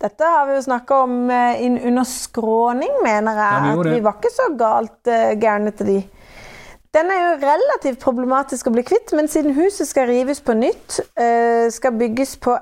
Dette 0.00 0.28
har 0.30 0.46
vi 0.46 0.54
jo 0.54 0.60
snakka 0.62 0.98
om 1.08 1.16
eh, 1.34 1.64
under 1.88 2.06
skråning, 2.06 2.92
mener 3.02 3.40
jeg. 3.40 3.56
Ja, 3.56 3.72
vi 3.74 3.80
at 3.80 3.96
vi 3.96 4.04
var 4.04 4.20
ikke 4.20 4.30
så 4.32 4.46
galt 4.60 5.10
uh, 5.10 5.32
gærne 5.42 5.72
til 5.74 5.90
de. 5.90 5.96
Den 6.94 7.10
er 7.10 7.18
jo 7.24 7.34
relativt 7.42 7.98
problematisk 8.02 8.70
å 8.70 8.74
bli 8.76 8.86
kvitt, 8.86 9.10
men 9.18 9.28
siden 9.30 9.58
huset 9.58 9.90
skal 9.90 10.06
rives 10.10 10.38
på 10.46 10.54
nytt, 10.54 11.00
uh, 11.18 11.66
skal 11.74 11.98
bygges 11.98 12.36
på 12.46 12.54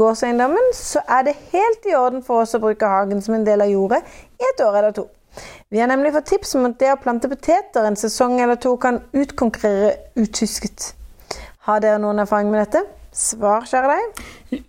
gårdseiendommen, 0.00 0.72
så 0.80 1.04
er 1.04 1.28
det 1.28 1.36
helt 1.52 1.92
i 1.92 1.94
orden 2.00 2.24
for 2.24 2.46
oss 2.46 2.56
å 2.56 2.64
bruke 2.64 2.88
hagen 2.88 3.20
som 3.24 3.36
en 3.36 3.44
del 3.44 3.68
av 3.68 3.72
jordet 3.72 4.00
i 4.40 4.48
et 4.48 4.64
år 4.64 4.80
eller 4.80 4.96
to. 4.96 5.10
Vi 5.68 5.84
har 5.84 5.92
nemlig 5.92 6.16
fått 6.16 6.32
tips 6.32 6.56
om 6.56 6.72
at 6.72 6.80
det 6.80 6.96
å 6.96 6.98
plante 7.04 7.28
poteter 7.28 7.84
en 7.84 8.00
sesong 8.00 8.40
eller 8.40 8.56
to 8.56 8.78
kan 8.80 9.02
utkonkurrere 9.12 9.96
utusket. 10.16 10.94
Har 11.64 11.80
dere 11.80 11.96
noen 11.96 12.20
erfaring 12.20 12.50
med 12.52 12.60
dette? 12.66 12.82
Svar, 13.14 13.62
kjære 13.64 13.88
deg. 13.88 14.24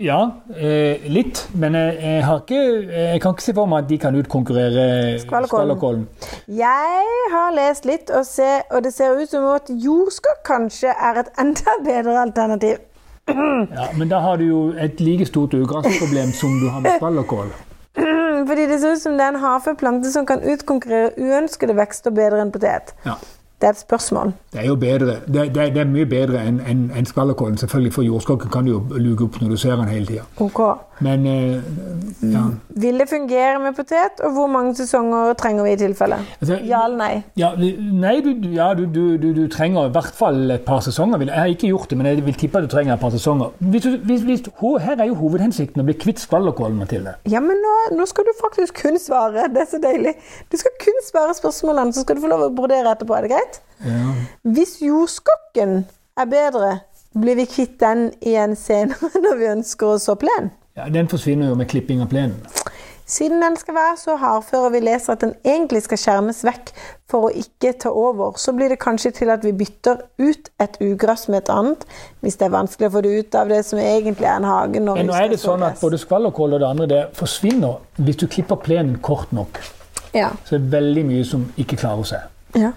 Ja, 0.05 0.19
eh, 0.55 1.03
litt. 1.11 1.41
Men 1.59 1.75
jeg, 1.75 2.21
ikke, 2.23 2.59
jeg 2.87 3.19
kan 3.19 3.35
ikke 3.35 3.43
se 3.43 3.55
for 3.57 3.67
meg 3.67 3.83
at 3.83 3.89
de 3.89 3.97
kan 3.99 4.15
utkonkurrere 4.15 4.85
Skvallerkollen. 5.25 6.05
Jeg 6.47 7.27
har 7.33 7.51
lest 7.57 7.89
litt, 7.89 8.13
og, 8.15 8.23
se, 8.29 8.47
og 8.71 8.85
det 8.85 8.93
ser 8.95 9.19
ut 9.19 9.33
som 9.33 9.49
at 9.51 9.67
jordskokk 9.67 10.39
kanskje 10.47 10.93
er 10.93 11.19
et 11.25 11.35
enda 11.41 11.75
bedre 11.83 12.15
alternativ. 12.21 12.79
Ja, 13.27 13.89
men 13.97 14.07
da 14.07 14.21
har 14.23 14.39
du 14.39 14.45
jo 14.47 14.65
et 14.79 15.01
like 15.03 15.27
stort 15.27 15.57
ugressproblem 15.57 16.31
som 16.37 16.61
du 16.61 16.69
har 16.69 16.85
med 16.85 16.95
skvallerkål. 17.01 17.51
Fordi 18.45 18.67
det 18.69 18.79
ser 18.79 18.95
ut 18.95 19.01
som 19.01 19.17
det 19.17 19.25
er 19.25 19.35
en 19.35 19.43
havplante 19.43 20.11
som 20.13 20.27
kan 20.29 20.43
utkonkurrere 20.45 21.11
uønskede 21.17 21.75
vekster 21.75 22.13
bedre 22.15 22.43
enn 22.45 22.55
potet. 22.55 22.95
Ja. 23.03 23.19
Det 23.65 23.69
er 23.69 23.73
et 23.73 23.79
spørsmål. 23.79 24.33
Det 24.53 24.59
er 24.61 24.65
jo 24.67 24.75
bedre. 24.75 25.05
Det, 25.05 25.55
det, 25.55 25.73
det 25.73 25.81
er 25.81 25.87
mye 25.89 26.05
bedre 26.05 26.43
enn 26.45 26.59
en, 26.69 26.83
en 26.93 27.05
skvallerkålen. 27.09 27.57
Selvfølgelig, 27.57 27.93
for 27.95 28.05
jordskokken 28.05 28.51
kan 28.53 28.67
du 28.67 28.75
jo 28.75 28.81
luke 29.01 29.25
opp 29.25 29.39
når 29.41 29.55
du 29.55 29.57
ser 29.57 29.79
den 29.79 29.89
hele 29.89 30.05
tida. 30.05 30.25
Ok. 30.37 30.59
Men 30.99 31.25
eh, 31.25 31.63
ja. 32.21 32.43
Vil 32.69 32.99
det 33.01 33.09
fungere 33.09 33.57
med 33.59 33.73
potet, 33.75 34.21
og 34.23 34.31
hvor 34.31 34.47
mange 34.47 34.75
sesonger 34.75 35.33
trenger 35.33 35.65
vi 35.65 35.73
i 35.73 35.79
tilfelle? 35.81 36.19
Altså, 36.41 36.59
Ja 36.63 36.83
eller 36.85 36.97
nei? 36.97 37.23
Ja, 37.41 37.49
nei, 37.57 38.13
du, 38.21 38.47
ja, 38.53 38.69
du, 38.77 38.85
du, 38.85 39.33
du, 39.33 39.47
trenger 39.51 39.89
i 39.89 39.95
hvert 39.97 40.13
fall 40.15 40.51
et 40.51 40.63
par 40.69 40.85
sesonger. 40.85 41.25
Jeg 41.25 41.33
har 41.35 41.51
ikke 41.51 41.73
gjort 41.73 41.89
det, 41.89 41.97
men 41.97 42.11
jeg 42.11 42.25
vil 42.25 42.37
tippe 42.37 42.61
at 42.61 42.69
du 42.69 42.71
trenger 42.71 42.93
et 42.93 43.01
par 43.01 43.11
sesonger. 43.17 43.49
Hvis 43.59 43.89
hvis, 44.05 44.21
hvis, 44.21 44.45
her 44.85 45.01
er 45.01 45.09
jo 45.09 45.17
hovedhensikten 45.19 45.81
å 45.81 45.87
bli 45.89 45.97
kvitt 46.05 46.21
skvallerkålen, 46.21 46.77
Mathilde. 46.77 47.17
Ja, 47.33 47.41
men 47.41 47.59
nå, 47.65 47.75
nå 47.97 48.05
skal 48.05 48.29
du 48.29 48.33
faktisk 48.39 48.85
kun 48.85 49.01
svare. 49.01 49.49
Det 49.51 49.65
er 49.65 49.69
så 49.73 49.81
deilig. 49.83 50.15
Du 50.51 50.57
skal 50.61 50.77
kun 50.85 51.03
svare 51.09 51.33
spørsmålene, 51.33 51.93
så 51.93 52.05
skal 52.05 52.15
du 52.15 52.23
få 52.23 52.31
lov 52.31 52.47
å 52.47 52.53
brodere 52.55 52.93
etterpå. 52.95 53.17
Er 53.17 53.27
det 53.27 53.35
greit? 53.35 53.54
Ja. 53.85 54.13
Hvis 54.55 54.77
jordskokken 54.81 55.85
er 56.17 56.29
bedre, 56.31 56.79
blir 57.15 57.35
vi 57.39 57.47
kvitt 57.47 57.79
den 57.79 58.09
igjen 58.21 58.55
senere 58.59 59.11
når 59.25 59.41
vi 59.41 59.51
ønsker 59.55 59.95
å 59.95 59.99
så 60.01 60.15
plen? 60.19 60.51
Ja, 60.75 60.89
Den 60.91 61.07
forsvinner 61.07 61.53
jo 61.53 61.55
med 61.59 61.69
klipping 61.71 62.01
av 62.03 62.11
plenen. 62.11 62.39
Siden 63.05 63.41
den 63.41 63.53
skal 63.55 63.75
være 63.77 63.97
så 64.01 64.15
hardfør 64.17 64.63
og 64.65 64.71
vi 64.73 64.79
leser 64.81 65.13
at 65.13 65.21
den 65.21 65.35
egentlig 65.45 65.83
skal 65.85 65.99
skjermes 66.01 66.39
vekk 66.47 66.71
for 67.11 67.27
å 67.27 67.29
ikke 67.37 67.75
ta 67.83 67.91
over, 67.93 68.33
så 68.41 68.49
blir 68.57 68.73
det 68.73 68.79
kanskje 68.81 69.11
til 69.19 69.29
at 69.29 69.45
vi 69.45 69.51
bytter 69.53 70.01
ut 70.17 70.49
et 70.65 70.79
ugress 70.81 71.27
med 71.29 71.43
et 71.43 71.51
annet, 71.53 71.85
hvis 72.25 72.39
det 72.41 72.47
er 72.47 72.55
vanskelig 72.55 72.89
å 72.89 72.95
få 72.95 73.03
det 73.05 73.11
ut 73.19 73.37
av 73.37 73.53
det 73.53 73.61
som 73.67 73.79
egentlig 73.79 74.25
er 74.25 74.39
en 74.39 74.49
hage. 74.49 74.81
når 74.81 74.97
Men 74.97 75.11
nå 75.11 75.19
er 75.19 75.29
det 75.29 75.37
sånn 75.43 75.63
at 75.67 75.77
både 75.83 76.01
skvallerkål 76.01 76.57
og 76.57 76.63
det 76.63 76.69
andre 76.71 76.87
det 76.89 77.03
forsvinner 77.19 77.77
hvis 78.01 78.17
du 78.23 78.25
klipper 78.25 78.57
plenen 78.65 78.97
kort 79.05 79.29
nok. 79.37 79.61
Ja. 80.17 80.31
Så 80.47 80.57
det 80.57 80.63
er 80.63 80.73
veldig 80.79 81.05
mye 81.05 81.29
som 81.29 81.45
ikke 81.61 81.77
klarer 81.85 82.09
seg. 82.09 82.27
ja. 82.57 82.73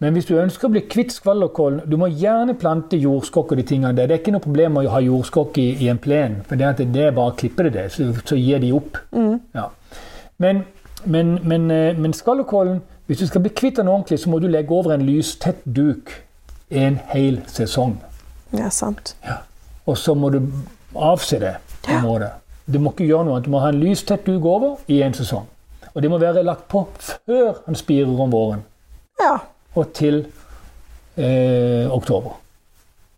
Men 0.00 0.16
hvis 0.16 0.24
du 0.30 0.38
ønsker 0.40 0.68
å 0.68 0.72
bli 0.72 0.80
kvitt 0.88 1.12
skvallerkålen, 1.12 1.82
du 1.84 1.98
må 2.00 2.08
gjerne 2.08 2.54
plante 2.56 2.96
jordskokk 2.96 3.52
og 3.52 3.60
de 3.60 3.64
tingene 3.68 3.92
der. 3.96 4.08
Det 4.08 4.14
er 4.16 4.22
ikke 4.22 4.32
noe 4.32 4.44
problem 4.44 4.78
å 4.80 4.84
ha 4.94 5.00
jordskokk 5.04 5.60
i, 5.60 5.66
i 5.84 5.90
en 5.92 6.00
plen, 6.00 6.38
for 6.48 6.56
det, 6.56 6.70
at 6.70 6.80
det 6.80 7.02
er 7.04 7.12
bare 7.16 7.34
å 7.34 7.36
klippe 7.36 7.66
det, 7.66 7.74
det, 7.74 7.84
så, 7.92 8.08
så 8.24 8.38
gir 8.40 8.62
de 8.62 8.72
opp. 8.72 8.96
Ja. 9.52 9.66
Men, 10.40 10.64
men, 11.04 11.34
men, 11.44 11.68
eh, 11.74 12.00
men 12.00 12.16
skvallerkålen, 12.16 12.80
hvis 13.10 13.20
du 13.20 13.26
skal 13.28 13.44
bli 13.44 13.52
kvitt 13.52 13.76
den 13.76 13.92
ordentlig, 13.92 14.22
så 14.22 14.32
må 14.32 14.40
du 14.40 14.48
legge 14.48 14.72
over 14.72 14.96
en 14.96 15.04
lystett 15.04 15.60
duk 15.68 16.14
en 16.70 16.96
hel 17.12 17.40
sesong. 17.50 17.98
ja, 18.56 18.70
sant. 18.70 19.16
Og 19.86 19.98
så 19.98 20.14
må 20.14 20.30
du 20.30 20.40
avse 20.94 21.38
det 21.42 21.56
området. 21.88 22.30
Du 22.72 22.78
må 22.78 22.92
ikke 22.94 23.08
gjøre 23.08 23.26
noe 23.26 23.36
annet. 23.36 23.48
Du 23.48 23.52
må 23.52 23.60
ha 23.60 23.70
en 23.72 23.80
lystett 23.82 24.26
duk 24.26 24.44
over 24.46 24.76
i 24.88 25.00
en 25.02 25.14
sesong. 25.16 25.48
Og 25.90 26.02
det 26.02 26.10
må 26.10 26.20
være 26.22 26.44
lagt 26.46 26.68
på 26.70 26.84
før 26.96 27.64
han 27.66 27.74
spirer 27.74 28.20
om 28.22 28.30
våren 28.30 28.60
Ja, 29.18 29.40
og 29.76 29.92
til 29.94 30.24
eh, 31.16 31.86
oktober. 31.92 32.36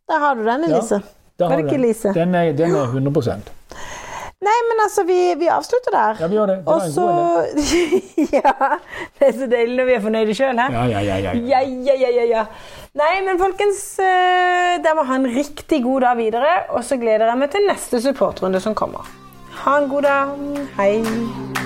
der 0.08 0.18
har 0.18 0.34
du 0.34 0.44
den, 0.44 0.64
Elise. 0.68 1.02
Ja, 1.40 1.56
ikke 1.56 1.78
den. 1.78 2.14
Den 2.14 2.34
er, 2.34 2.52
den 2.52 2.74
er 2.76 2.86
100% 2.86 3.52
Nei, 4.42 4.58
men 4.68 4.80
altså, 4.82 5.04
vi, 5.06 5.16
vi 5.38 5.46
avslutter 5.54 5.94
der. 5.94 6.16
Ja, 6.20 6.26
vi 6.26 6.34
gjør 6.34 6.50
det. 6.50 6.56
Det 6.58 6.66
var 6.66 6.86
en 6.86 6.92
så 6.92 7.06
god 7.06 7.60
idé. 7.62 8.00
Ja. 8.38 8.52
Det 9.18 9.28
er 9.28 9.32
så 9.38 9.46
deilig 9.46 9.76
når 9.78 9.86
vi 9.86 9.94
er 9.94 10.02
fornøyde 10.02 10.34
sjøl, 10.34 10.58
hæ? 10.58 10.66
Ja, 10.74 10.84
ja, 10.90 11.02
ja, 11.06 11.18
ja. 11.28 11.34
Ja, 11.52 11.60
ja, 11.62 11.94
ja, 12.00 12.10
ja, 12.16 12.24
ja. 12.32 12.44
Nei, 12.98 13.12
men 13.26 13.38
folkens, 13.38 13.84
eh, 14.02 14.82
dere 14.82 14.98
må 14.98 15.06
ha 15.06 15.20
en 15.20 15.30
riktig 15.36 15.82
god 15.86 16.08
dag 16.08 16.18
videre. 16.18 16.54
Og 16.74 16.82
så 16.88 16.98
gleder 16.98 17.30
jeg 17.30 17.42
meg 17.44 17.54
til 17.54 17.68
neste 17.70 18.02
supportrunde 18.02 18.62
som 18.64 18.74
kommer. 18.74 19.06
Ha 19.62 19.78
en 19.84 19.92
god 19.92 20.08
dag. 20.10 20.38
Hei. 20.80 21.61